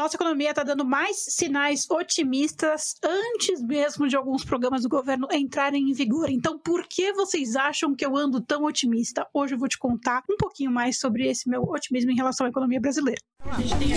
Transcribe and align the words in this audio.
Nossa 0.00 0.16
economia 0.16 0.48
está 0.48 0.62
dando 0.62 0.82
mais 0.82 1.14
sinais 1.28 1.84
otimistas 1.90 2.94
antes 3.04 3.60
mesmo 3.60 4.08
de 4.08 4.16
alguns 4.16 4.42
programas 4.42 4.80
do 4.82 4.88
governo 4.88 5.28
entrarem 5.30 5.90
em 5.90 5.92
vigor. 5.92 6.30
Então, 6.30 6.58
por 6.58 6.86
que 6.88 7.12
vocês 7.12 7.54
acham 7.54 7.94
que 7.94 8.06
eu 8.06 8.16
ando 8.16 8.40
tão 8.40 8.64
otimista? 8.64 9.26
Hoje 9.34 9.54
eu 9.54 9.58
vou 9.58 9.68
te 9.68 9.76
contar 9.78 10.22
um 10.30 10.38
pouquinho 10.38 10.70
mais 10.70 10.98
sobre 10.98 11.28
esse 11.28 11.50
meu 11.50 11.64
otimismo 11.64 12.10
em 12.10 12.16
relação 12.16 12.46
à 12.46 12.48
economia 12.48 12.80
brasileira. 12.80 13.20
A 13.44 13.60
gente 13.60 13.76
tem 13.76 13.90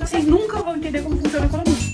Vocês 0.00 0.26
nunca 0.26 0.62
vão 0.62 0.76
entender 0.76 1.02
como 1.02 1.16
funciona 1.16 1.46
a 1.46 1.48
economia. 1.48 1.92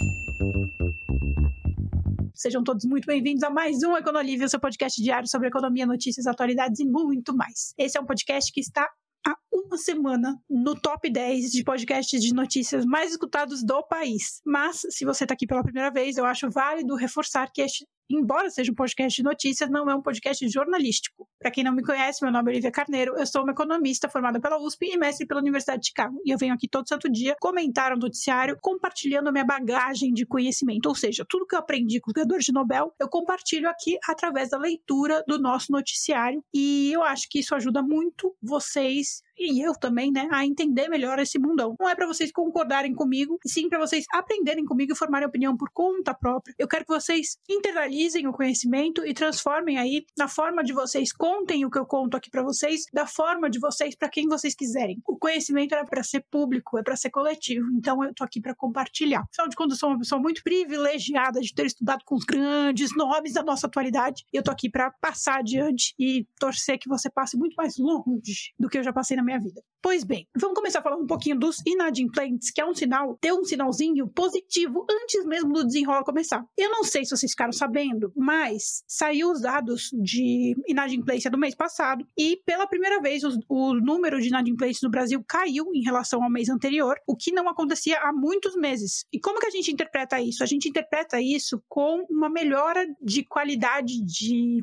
Sejam 2.35 2.65
todos 2.65 2.85
muito 2.85 3.07
bem-vindos 3.07 3.45
a 3.45 3.51
mais 3.51 3.85
um 3.85 3.97
Econolívio, 3.97 4.49
seu 4.49 4.59
podcast 4.59 5.01
diário 5.01 5.29
sobre 5.29 5.47
economia, 5.47 5.87
notícias, 5.87 6.27
atualidades 6.27 6.81
e 6.81 6.85
muito 6.85 7.37
mais. 7.37 7.73
Esse 7.79 7.97
é 7.97 8.01
um 8.01 8.05
podcast 8.07 8.53
que 8.53 8.61
está 8.61 8.89
há 9.29 9.37
uma 9.53 9.77
semana 9.77 10.41
no 10.49 10.75
top 10.75 11.11
10 11.11 11.51
de 11.51 11.63
podcasts 11.63 12.23
de 12.23 12.33
notícias 12.33 12.87
mais 12.87 13.13
escutados 13.13 13.63
do 13.63 13.83
país. 13.83 14.41
Mas, 14.45 14.81
se 14.91 15.05
você 15.05 15.25
está 15.25 15.35
aqui 15.35 15.47
pela 15.47 15.63
primeira 15.63 15.91
vez, 15.91 16.17
eu 16.17 16.25
acho 16.25 16.51
válido 16.51 16.95
reforçar 16.95 17.51
que 17.53 17.61
este 17.61 17.87
embora 18.11 18.49
seja 18.51 18.73
um 18.73 18.75
podcast 18.75 19.17
de 19.17 19.23
notícias, 19.23 19.71
não 19.71 19.89
é 19.89 19.95
um 19.95 20.01
podcast 20.01 20.49
jornalístico. 20.49 21.29
Para 21.39 21.51
quem 21.51 21.63
não 21.63 21.75
me 21.75 21.83
conhece, 21.83 22.23
meu 22.23 22.33
nome 22.33 22.51
é 22.51 22.53
Olivia 22.55 22.71
Carneiro, 22.71 23.15
eu 23.19 23.27
sou 23.27 23.43
uma 23.43 23.53
economista 23.53 24.09
formada 24.09 24.41
pela 24.41 24.59
USP 24.59 24.87
e 24.87 24.97
mestre 24.97 25.27
pela 25.27 25.41
Universidade 25.41 25.83
de 25.83 25.89
Chicago. 25.89 26.19
E 26.25 26.31
eu 26.31 26.39
venho 26.39 26.55
aqui 26.55 26.67
todo 26.67 26.89
santo 26.89 27.11
dia 27.11 27.37
comentar 27.41 27.93
o 27.93 27.99
noticiário, 27.99 28.57
compartilhando 28.61 29.31
minha 29.31 29.45
bagagem 29.45 30.13
de 30.13 30.25
conhecimento. 30.25 30.87
Ou 30.87 30.95
seja, 30.95 31.25
tudo 31.29 31.47
que 31.47 31.55
eu 31.55 31.59
aprendi 31.59 32.01
com 32.01 32.11
o 32.11 32.15
ganhador 32.15 32.39
de 32.39 32.53
Nobel, 32.53 32.95
eu 32.99 33.09
compartilho 33.09 33.69
aqui 33.69 33.99
através 34.09 34.51
da 34.51 34.59
leitura 34.59 35.23
do 35.29 35.39
nosso 35.39 35.71
noticiário. 35.71 36.43
E 36.55 36.91
eu 36.93 37.03
acho 37.03 37.29
que 37.29 37.41
isso 37.41 37.55
ajuda 37.55 37.83
muito 37.83 38.35
vocês 38.43 39.23
e 39.39 39.61
eu 39.61 39.73
também, 39.75 40.11
né, 40.11 40.29
a 40.31 40.45
entender 40.45 40.89
melhor 40.89 41.19
esse 41.19 41.39
mundão. 41.39 41.75
Não 41.79 41.89
é 41.89 41.95
para 41.95 42.07
vocês 42.07 42.33
concordarem 42.33 42.95
comigo, 42.95 43.39
e 43.45 43.49
sim 43.49 43.69
para 43.69 43.79
vocês 43.79 44.05
aprenderem 44.13 44.65
comigo 44.65 44.93
e 44.93 44.97
formarem 44.97 45.27
opinião 45.27 45.57
por 45.57 45.71
conta 45.71 46.15
própria. 46.15 46.55
Eu 46.59 46.69
quero 46.69 46.85
que 46.85 46.93
vocês 46.93 47.39
internalizem 47.49 48.27
o 48.27 48.33
conhecimento 48.33 49.07
e 49.07 49.15
transformem 49.15 49.79
aí 49.79 50.05
na 50.17 50.29
forma 50.29 50.63
de 50.63 50.73
vocês 50.73 51.13
contem 51.13 51.65
o 51.65 51.71
que 51.71 51.79
eu 51.79 51.87
conto 51.87 52.17
aqui 52.17 52.31
para 52.31 52.43
vocês, 52.43 52.85
da 52.93 53.07
forma 53.07 53.49
de 53.51 53.59
vocês 53.59 53.95
para 53.95 54.09
quem 54.09 54.29
vocês 54.29 54.55
quiserem. 54.55 55.01
O 55.07 55.17
conhecimento 55.17 55.75
era 55.75 55.85
para 55.85 56.03
ser 56.03 56.25
público, 56.31 56.79
é 56.79 56.83
para 56.83 56.97
ser 56.97 57.11
coletivo. 57.11 57.69
Então 57.77 58.03
eu 58.05 58.15
tô 58.15 58.25
aqui 58.25 58.41
para 58.41 58.55
compartilhar. 58.55 59.25
Afinal 59.31 59.49
de 59.49 59.57
contas, 59.57 59.77
eu 59.77 59.81
sou 59.81 59.89
uma 59.91 59.99
pessoa 59.99 60.21
muito 60.21 60.43
privilegiada 60.43 61.41
de 61.41 61.55
ter 61.55 61.67
estudado 61.67 62.03
com 62.05 62.15
os 62.15 62.25
grandes 62.25 62.95
nomes 62.97 63.35
da 63.35 63.43
nossa 63.43 63.67
atualidade. 63.67 64.25
E 64.33 64.37
eu 64.37 64.43
tô 64.43 64.51
aqui 64.51 64.71
para 64.71 64.91
passar 64.91 65.39
adiante 65.39 65.95
e 65.99 66.27
torcer 66.39 66.79
que 66.79 66.89
você 66.89 67.11
passe 67.11 67.37
muito 67.37 67.55
mais 67.55 67.77
longe 67.79 68.53
do 68.59 68.69
que 68.69 68.79
eu 68.79 68.83
já 68.83 68.93
passei 68.93 69.17
na 69.17 69.23
minha 69.29 69.41
vida. 69.41 69.63
Pois 69.81 70.03
bem, 70.03 70.27
vamos 70.37 70.57
começar 70.57 70.83
falando 70.83 71.03
um 71.03 71.07
pouquinho 71.07 71.39
dos 71.39 71.63
inadimplentes, 71.65 72.51
que 72.51 72.61
é 72.61 72.67
um 72.67 72.75
sinal, 72.75 73.17
ter 73.21 73.33
um 73.33 73.45
sinalzinho 73.45 74.09
positivo 74.09 74.85
antes 74.91 75.25
mesmo 75.25 75.53
do 75.53 75.65
desenrola 75.65 76.03
começar. 76.03 76.45
Eu 76.57 76.71
não 76.71 76.83
sei 76.83 77.05
se 77.05 77.17
vocês 77.17 77.31
ficaram 77.31 77.53
sabendo, 77.53 78.13
mas 78.17 78.83
saiu 78.89 79.31
os 79.31 79.41
dados 79.41 79.91
de 80.03 80.57
inadimplência 80.67 81.31
do 81.31 81.39
mês 81.39 81.55
passado 81.55 82.05
e 82.19 82.41
pela 82.45 82.67
primeira 82.67 83.01
vez 83.01 83.23
o, 83.23 83.39
o 83.49 83.75
número 83.75 84.21
de 84.21 84.29
inadimplentes 84.29 84.83
no 84.83 84.91
Brasil 84.91 85.23
caiu 85.29 85.67
em 85.73 85.83
relação 85.83 86.25
ao 86.25 86.31
mês 86.31 86.49
anterior, 86.49 86.97
o 87.07 87.17
que 87.17 87.31
não 87.31 87.49
acontecia 87.49 88.01
há 88.01 88.13
muitos 88.13 88.57
meses. 88.57 89.05
E 89.13 89.21
como 89.21 89.39
que 89.39 89.47
a 89.47 89.51
gente 89.51 89.71
interpreta 89.71 90.21
isso? 90.21 90.43
A 90.43 90.47
gente 90.47 90.69
interpreta 90.69 91.21
isso 91.21 91.63
com 91.69 92.05
uma 92.11 92.29
melhora 92.29 92.85
de 93.01 93.25
qualidade 93.25 94.05
de 94.05 94.61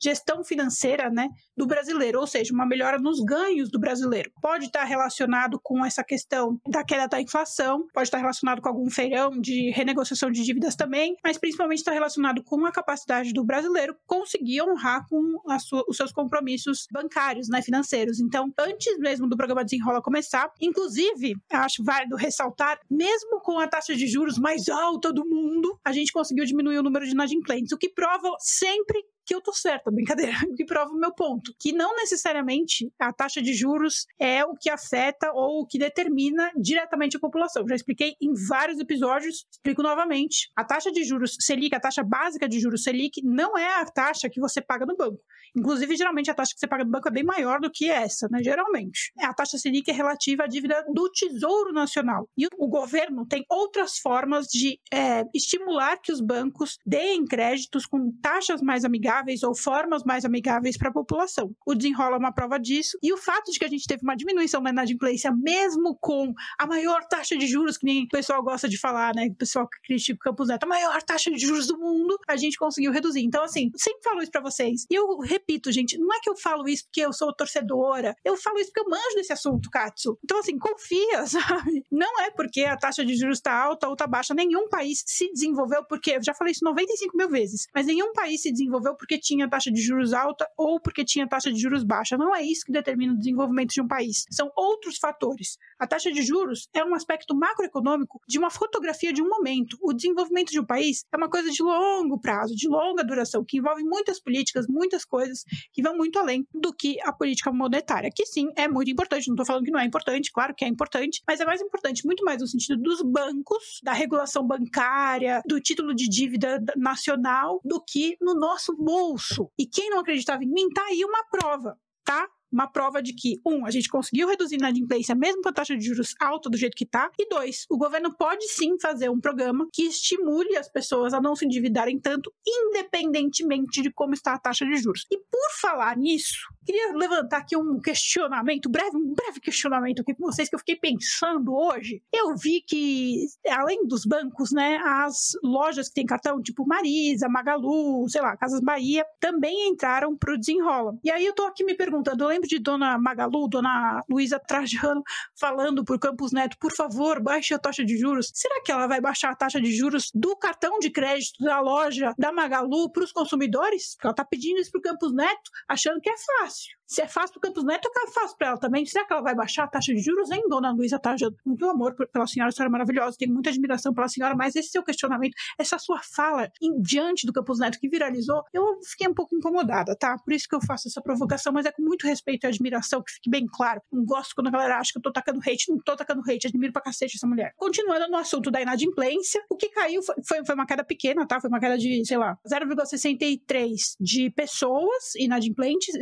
gestão 0.00 0.44
financeira 0.44 1.10
né, 1.10 1.28
do 1.56 1.66
brasileiro, 1.66 2.20
ou 2.20 2.26
seja, 2.26 2.52
uma 2.52 2.66
melhora 2.66 2.98
nos 2.98 3.20
ganhos 3.20 3.70
do 3.70 3.78
brasileiro. 3.78 4.30
Pode 4.40 4.66
estar 4.66 4.84
relacionado 4.84 5.58
com 5.62 5.84
essa 5.84 6.04
questão 6.04 6.58
da 6.68 6.84
queda 6.84 7.06
da 7.06 7.20
inflação, 7.20 7.86
pode 7.92 8.08
estar 8.08 8.18
relacionado 8.18 8.60
com 8.60 8.68
algum 8.68 8.90
feirão 8.90 9.40
de 9.40 9.70
renegociação 9.70 10.30
de 10.30 10.42
dívidas 10.42 10.76
também, 10.76 11.16
mas 11.22 11.38
principalmente 11.38 11.78
está 11.78 11.92
relacionado 11.92 12.42
com 12.42 12.64
a 12.66 12.72
capacidade 12.72 13.32
do 13.32 13.44
brasileiro 13.44 13.96
conseguir 14.06 14.62
honrar 14.62 15.06
com 15.08 15.40
sua, 15.58 15.84
os 15.88 15.96
seus 15.96 16.12
compromissos 16.12 16.86
bancários, 16.92 17.48
né, 17.48 17.62
financeiros. 17.62 18.20
Então, 18.20 18.52
antes 18.58 18.98
mesmo 18.98 19.28
do 19.28 19.36
programa 19.36 19.64
Desenrola 19.64 20.02
começar, 20.02 20.50
inclusive, 20.60 21.34
acho 21.52 21.82
válido 21.82 22.16
ressaltar, 22.16 22.78
mesmo 22.90 23.40
com 23.40 23.58
a 23.58 23.66
taxa 23.66 23.94
de 23.94 24.06
juros 24.06 24.38
mais 24.38 24.68
alta 24.68 25.12
do 25.12 25.24
mundo, 25.24 25.78
a 25.84 25.92
gente 25.92 26.12
conseguiu 26.12 26.44
diminuir 26.44 26.78
o 26.78 26.82
número 26.82 27.04
de 27.04 27.12
inadimplentes, 27.12 27.72
o 27.72 27.78
que 27.78 27.88
prova 27.88 28.30
sempre 28.38 29.02
que 29.24 29.34
eu 29.34 29.40
tô 29.40 29.52
certa, 29.52 29.90
brincadeira, 29.92 30.36
que 30.56 30.64
prova 30.64 30.90
o 30.90 30.98
meu 30.98 31.12
ponto, 31.14 31.52
que 31.58 31.72
não 31.72 31.94
necessariamente 31.96 32.90
a 32.98 33.12
taxa 33.12 33.40
de 33.40 33.52
juros 33.52 34.06
é 34.20 34.44
o 34.44 34.54
que 34.54 34.70
afeta 34.70 35.30
ou 35.32 35.62
o 35.62 35.66
que 35.66 35.78
determina 35.78 36.50
diretamente 36.56 37.16
a 37.16 37.20
população. 37.20 37.66
Já 37.68 37.74
expliquei 37.74 38.14
em 38.20 38.32
vários 38.48 38.78
episódios, 38.78 39.46
explico 39.50 39.82
novamente. 39.82 40.50
A 40.56 40.64
taxa 40.64 40.90
de 40.90 41.04
juros 41.04 41.36
Selic, 41.40 41.74
a 41.74 41.80
taxa 41.80 42.02
básica 42.02 42.48
de 42.48 42.60
juros 42.60 42.82
Selic, 42.82 43.22
não 43.22 43.56
é 43.56 43.80
a 43.80 43.84
taxa 43.84 44.28
que 44.30 44.40
você 44.40 44.60
paga 44.60 44.86
no 44.86 44.96
banco. 44.96 45.20
Inclusive, 45.56 45.96
geralmente 45.96 46.30
a 46.30 46.34
taxa 46.34 46.52
que 46.52 46.60
você 46.60 46.66
paga 46.66 46.84
no 46.84 46.90
banco 46.90 47.08
é 47.08 47.12
bem 47.12 47.22
maior 47.22 47.60
do 47.60 47.70
que 47.70 47.88
essa, 47.88 48.28
né? 48.30 48.42
Geralmente. 48.42 49.12
A 49.20 49.32
taxa 49.32 49.56
Selic 49.56 49.88
é 49.90 49.94
relativa 49.94 50.44
à 50.44 50.46
dívida 50.46 50.84
do 50.92 51.10
Tesouro 51.10 51.72
Nacional. 51.72 52.28
E 52.36 52.46
o 52.58 52.68
governo 52.68 53.26
tem 53.26 53.44
outras 53.48 53.98
formas 53.98 54.46
de 54.46 54.80
é, 54.92 55.22
estimular 55.32 55.96
que 56.02 56.12
os 56.12 56.20
bancos 56.20 56.78
deem 56.84 57.24
créditos 57.24 57.86
com 57.86 58.12
taxas 58.20 58.60
mais 58.60 58.84
amigáveis 58.84 59.13
ou 59.42 59.54
formas 59.54 60.02
mais 60.04 60.24
amigáveis 60.24 60.76
para 60.76 60.88
a 60.88 60.92
população. 60.92 61.54
O 61.64 61.74
desenrola 61.74 62.16
é 62.16 62.18
uma 62.18 62.32
prova 62.32 62.58
disso. 62.58 62.98
E 63.02 63.12
o 63.12 63.16
fato 63.16 63.50
de 63.52 63.58
que 63.58 63.64
a 63.64 63.68
gente 63.68 63.86
teve 63.86 64.02
uma 64.02 64.16
diminuição 64.16 64.62
da 64.62 64.70
inadimplência, 64.70 65.30
mesmo 65.32 65.96
com 66.00 66.32
a 66.58 66.66
maior 66.66 67.04
taxa 67.04 67.36
de 67.36 67.46
juros, 67.46 67.76
que 67.76 67.84
nem 67.84 68.04
o 68.04 68.08
pessoal 68.08 68.42
gosta 68.42 68.68
de 68.68 68.78
falar, 68.78 69.14
né? 69.14 69.26
O 69.26 69.34
pessoal 69.34 69.68
que 69.68 69.80
critica 69.82 70.16
o 70.16 70.30
Campos 70.30 70.48
Neto, 70.48 70.64
a 70.64 70.66
maior 70.66 71.02
taxa 71.02 71.30
de 71.30 71.38
juros 71.38 71.66
do 71.66 71.78
mundo, 71.78 72.18
a 72.26 72.36
gente 72.36 72.56
conseguiu 72.56 72.92
reduzir. 72.92 73.22
Então, 73.24 73.42
assim, 73.42 73.70
sempre 73.76 74.02
falo 74.02 74.22
isso 74.22 74.30
para 74.30 74.40
vocês. 74.40 74.86
E 74.90 74.94
eu 74.94 75.18
repito, 75.18 75.70
gente, 75.70 75.98
não 75.98 76.12
é 76.14 76.20
que 76.20 76.30
eu 76.30 76.36
falo 76.36 76.68
isso 76.68 76.84
porque 76.84 77.00
eu 77.00 77.12
sou 77.12 77.34
torcedora, 77.34 78.14
eu 78.24 78.36
falo 78.36 78.58
isso 78.58 78.70
porque 78.72 78.80
eu 78.80 78.90
manjo 78.90 79.14
desse 79.16 79.32
assunto, 79.32 79.70
Katsu. 79.70 80.18
Então, 80.24 80.38
assim, 80.38 80.58
confia, 80.58 81.26
sabe? 81.26 81.84
Não 81.90 82.20
é 82.22 82.30
porque 82.30 82.62
a 82.62 82.76
taxa 82.76 83.04
de 83.04 83.14
juros 83.14 83.38
está 83.38 83.54
alta 83.54 83.86
ou 83.86 83.94
está 83.94 84.06
baixa. 84.06 84.34
Nenhum 84.34 84.68
país 84.68 85.02
se 85.06 85.30
desenvolveu 85.32 85.84
porque, 85.84 86.12
eu 86.12 86.22
já 86.22 86.34
falei 86.34 86.52
isso 86.52 86.64
95 86.64 87.16
mil 87.16 87.28
vezes, 87.28 87.66
mas 87.74 87.86
nenhum 87.86 88.12
país 88.12 88.42
se 88.42 88.50
desenvolveu 88.50 88.94
porque 89.04 89.18
tinha 89.18 89.46
taxa 89.46 89.70
de 89.70 89.82
juros 89.82 90.14
alta 90.14 90.48
ou 90.56 90.80
porque 90.80 91.04
tinha 91.04 91.28
taxa 91.28 91.52
de 91.52 91.60
juros 91.60 91.84
baixa. 91.84 92.16
Não 92.16 92.34
é 92.34 92.42
isso 92.42 92.64
que 92.64 92.72
determina 92.72 93.12
o 93.12 93.18
desenvolvimento 93.18 93.74
de 93.74 93.82
um 93.82 93.86
país. 93.86 94.24
São 94.30 94.50
outros 94.56 94.96
fatores. 94.96 95.58
A 95.78 95.86
taxa 95.86 96.10
de 96.10 96.22
juros 96.22 96.68
é 96.72 96.82
um 96.82 96.94
aspecto 96.94 97.34
macroeconômico 97.36 98.20
de 98.26 98.38
uma 98.38 98.50
fotografia 98.50 99.12
de 99.12 99.22
um 99.22 99.28
momento. 99.28 99.76
O 99.82 99.92
desenvolvimento 99.92 100.50
de 100.50 100.58
um 100.58 100.64
país 100.64 101.04
é 101.12 101.16
uma 101.18 101.28
coisa 101.28 101.50
de 101.50 101.62
longo 101.62 102.18
prazo, 102.18 102.56
de 102.56 102.66
longa 102.66 103.04
duração, 103.04 103.44
que 103.44 103.58
envolve 103.58 103.84
muitas 103.84 104.18
políticas, 104.18 104.66
muitas 104.66 105.04
coisas 105.04 105.44
que 105.70 105.82
vão 105.82 105.94
muito 105.94 106.18
além 106.18 106.46
do 106.54 106.72
que 106.72 106.98
a 107.02 107.12
política 107.12 107.52
monetária, 107.52 108.10
que 108.14 108.24
sim, 108.24 108.48
é 108.56 108.66
muito 108.66 108.90
importante. 108.90 109.28
Não 109.28 109.34
estou 109.34 109.44
falando 109.44 109.64
que 109.64 109.70
não 109.70 109.80
é 109.80 109.84
importante, 109.84 110.32
claro 110.32 110.54
que 110.54 110.64
é 110.64 110.68
importante, 110.68 111.22
mas 111.26 111.40
é 111.40 111.44
mais 111.44 111.60
importante, 111.60 112.06
muito 112.06 112.24
mais 112.24 112.40
no 112.40 112.46
sentido 112.46 112.80
dos 112.80 113.02
bancos, 113.02 113.80
da 113.82 113.92
regulação 113.92 114.46
bancária, 114.46 115.42
do 115.46 115.60
título 115.60 115.94
de 115.94 116.08
dívida 116.08 116.58
nacional, 116.74 117.60
do 117.62 117.78
que 117.78 118.16
no 118.20 118.34
nosso 118.34 118.74
bolso. 118.94 119.50
E 119.58 119.66
quem 119.66 119.90
não 119.90 119.98
acreditava 119.98 120.44
em 120.44 120.48
mim, 120.48 120.68
tá 120.70 120.84
aí 120.84 121.04
uma 121.04 121.24
prova, 121.24 121.76
tá? 122.04 122.28
Uma 122.54 122.68
prova 122.68 123.02
de 123.02 123.12
que, 123.12 123.40
um, 123.44 123.66
a 123.66 123.70
gente 123.70 123.88
conseguiu 123.88 124.28
reduzir 124.28 124.54
a 124.54 124.58
inadimplência 124.58 125.14
mesmo 125.14 125.42
com 125.42 125.48
a 125.48 125.52
taxa 125.52 125.76
de 125.76 125.84
juros 125.84 126.14
alta 126.20 126.48
do 126.48 126.56
jeito 126.56 126.76
que 126.76 126.84
está, 126.84 127.10
e 127.18 127.28
dois, 127.28 127.66
o 127.68 127.76
governo 127.76 128.14
pode 128.16 128.46
sim 128.48 128.78
fazer 128.80 129.10
um 129.10 129.20
programa 129.20 129.66
que 129.72 129.82
estimule 129.82 130.56
as 130.56 130.68
pessoas 130.68 131.12
a 131.12 131.20
não 131.20 131.34
se 131.34 131.44
endividarem 131.44 131.98
tanto, 131.98 132.32
independentemente 132.46 133.82
de 133.82 133.90
como 133.90 134.14
está 134.14 134.34
a 134.34 134.38
taxa 134.38 134.64
de 134.64 134.76
juros. 134.76 135.04
E 135.10 135.18
por 135.18 135.50
falar 135.60 135.96
nisso, 135.96 136.48
queria 136.64 136.92
levantar 136.92 137.38
aqui 137.38 137.56
um 137.56 137.80
questionamento, 137.80 138.68
breve, 138.70 138.96
um 138.96 139.12
breve 139.12 139.40
questionamento 139.40 140.02
aqui 140.02 140.14
com 140.14 140.24
vocês 140.24 140.48
que 140.48 140.54
eu 140.54 140.58
fiquei 140.60 140.76
pensando 140.76 141.52
hoje. 141.52 142.00
Eu 142.12 142.36
vi 142.36 142.62
que, 142.66 143.26
além 143.48 143.86
dos 143.86 144.04
bancos, 144.06 144.52
né, 144.52 144.78
as 144.84 145.32
lojas 145.42 145.88
que 145.88 145.94
têm 145.94 146.06
cartão, 146.06 146.40
tipo 146.40 146.66
Marisa, 146.66 147.28
Magalu, 147.28 148.08
sei 148.08 148.22
lá, 148.22 148.36
Casas 148.36 148.60
Bahia, 148.60 149.04
também 149.18 149.68
entraram 149.68 150.16
para 150.16 150.34
o 150.34 150.38
desenrola. 150.38 150.96
E 151.02 151.10
aí 151.10 151.26
eu 151.26 151.34
tô 151.34 151.44
aqui 151.44 151.64
me 151.64 151.74
perguntando, 151.74 152.22
eu 152.22 152.28
lembro 152.28 152.43
lembro 152.44 152.48
de 152.48 152.58
Dona 152.58 152.98
Magalu, 152.98 153.48
Dona 153.48 154.04
Luísa 154.08 154.38
Trajano, 154.38 155.02
falando 155.38 155.84
por 155.84 155.98
Campos 155.98 156.32
Neto, 156.32 156.56
por 156.60 156.72
favor, 156.72 157.20
baixe 157.20 157.54
a 157.54 157.58
taxa 157.58 157.84
de 157.84 157.96
juros. 157.96 158.30
Será 158.34 158.62
que 158.62 158.70
ela 158.70 158.86
vai 158.86 159.00
baixar 159.00 159.30
a 159.30 159.36
taxa 159.36 159.60
de 159.60 159.72
juros 159.72 160.10
do 160.14 160.36
cartão 160.36 160.78
de 160.78 160.90
crédito 160.90 161.42
da 161.42 161.60
loja 161.60 162.12
da 162.18 162.32
Magalu 162.32 162.90
para 162.92 163.04
os 163.04 163.12
consumidores? 163.12 163.96
Ela 164.02 164.12
está 164.12 164.24
pedindo 164.24 164.60
isso 164.60 164.70
para 164.70 164.78
o 164.78 164.82
Campos 164.82 165.14
Neto, 165.14 165.50
achando 165.68 166.00
que 166.00 166.10
é 166.10 166.14
fácil. 166.38 166.76
Se 166.86 167.02
é 167.02 167.08
fácil 167.08 167.32
pro 167.32 167.40
Campos 167.40 167.64
Neto, 167.64 167.88
é 167.96 168.10
fácil 168.10 168.36
para 168.36 168.48
ela 168.48 168.58
também. 168.58 168.84
Será 168.84 169.06
que 169.06 169.12
ela 169.12 169.22
vai 169.22 169.34
baixar 169.34 169.64
a 169.64 169.68
taxa 169.68 169.92
de 169.94 170.00
juros, 170.00 170.30
hein, 170.30 170.42
dona 170.48 170.72
Luísa 170.72 170.98
Tarja? 170.98 171.30
Muito 171.44 171.68
amor 171.68 171.94
pela 171.94 172.26
senhora, 172.26 172.50
a 172.50 172.52
senhora 172.52 172.70
é 172.70 172.72
maravilhosa, 172.72 173.16
tenho 173.18 173.32
muita 173.32 173.50
admiração 173.50 173.94
pela 173.94 174.08
senhora, 174.08 174.34
mas 174.34 174.54
esse 174.54 174.70
seu 174.70 174.82
questionamento, 174.82 175.34
essa 175.58 175.78
sua 175.78 176.00
fala 176.02 176.50
em, 176.60 176.80
diante 176.80 177.26
do 177.26 177.32
Campos 177.32 177.58
Neto 177.58 177.78
que 177.78 177.88
viralizou, 177.88 178.42
eu 178.52 178.78
fiquei 178.90 179.08
um 179.08 179.14
pouco 179.14 179.34
incomodada, 179.34 179.96
tá? 179.96 180.16
Por 180.22 180.32
isso 180.32 180.46
que 180.48 180.54
eu 180.54 180.60
faço 180.60 180.88
essa 180.88 181.00
provocação, 181.00 181.52
mas 181.52 181.66
é 181.66 181.72
com 181.72 181.82
muito 181.82 182.06
respeito 182.06 182.44
e 182.44 182.46
admiração, 182.48 183.02
que 183.02 183.12
fique 183.12 183.30
bem 183.30 183.46
claro. 183.46 183.80
Não 183.92 184.04
gosto 184.04 184.34
quando 184.34 184.48
a 184.48 184.50
galera 184.50 184.78
acha 184.78 184.92
que 184.92 184.98
eu 184.98 185.02
tô 185.02 185.12
tacando 185.12 185.40
hate, 185.40 185.70
não 185.70 185.78
tô 185.78 185.96
tacando 185.96 186.20
hate, 186.20 186.46
admiro 186.46 186.72
pra 186.72 186.82
cacete 186.82 187.16
essa 187.16 187.26
mulher. 187.26 187.52
Continuando 187.56 188.08
no 188.10 188.16
assunto 188.16 188.50
da 188.50 188.60
inadimplência, 188.60 189.42
o 189.50 189.56
que 189.56 189.70
caiu 189.70 190.02
foi, 190.02 190.14
foi, 190.26 190.44
foi 190.44 190.54
uma 190.54 190.66
queda 190.66 190.84
pequena, 190.84 191.26
tá? 191.26 191.40
Foi 191.40 191.48
uma 191.48 191.60
queda 191.60 191.78
de, 191.78 192.04
sei 192.04 192.18
lá, 192.18 192.36
0,63 192.46 193.96
de 193.98 194.30
pessoas 194.30 195.14
inadimplentes, 195.16 195.94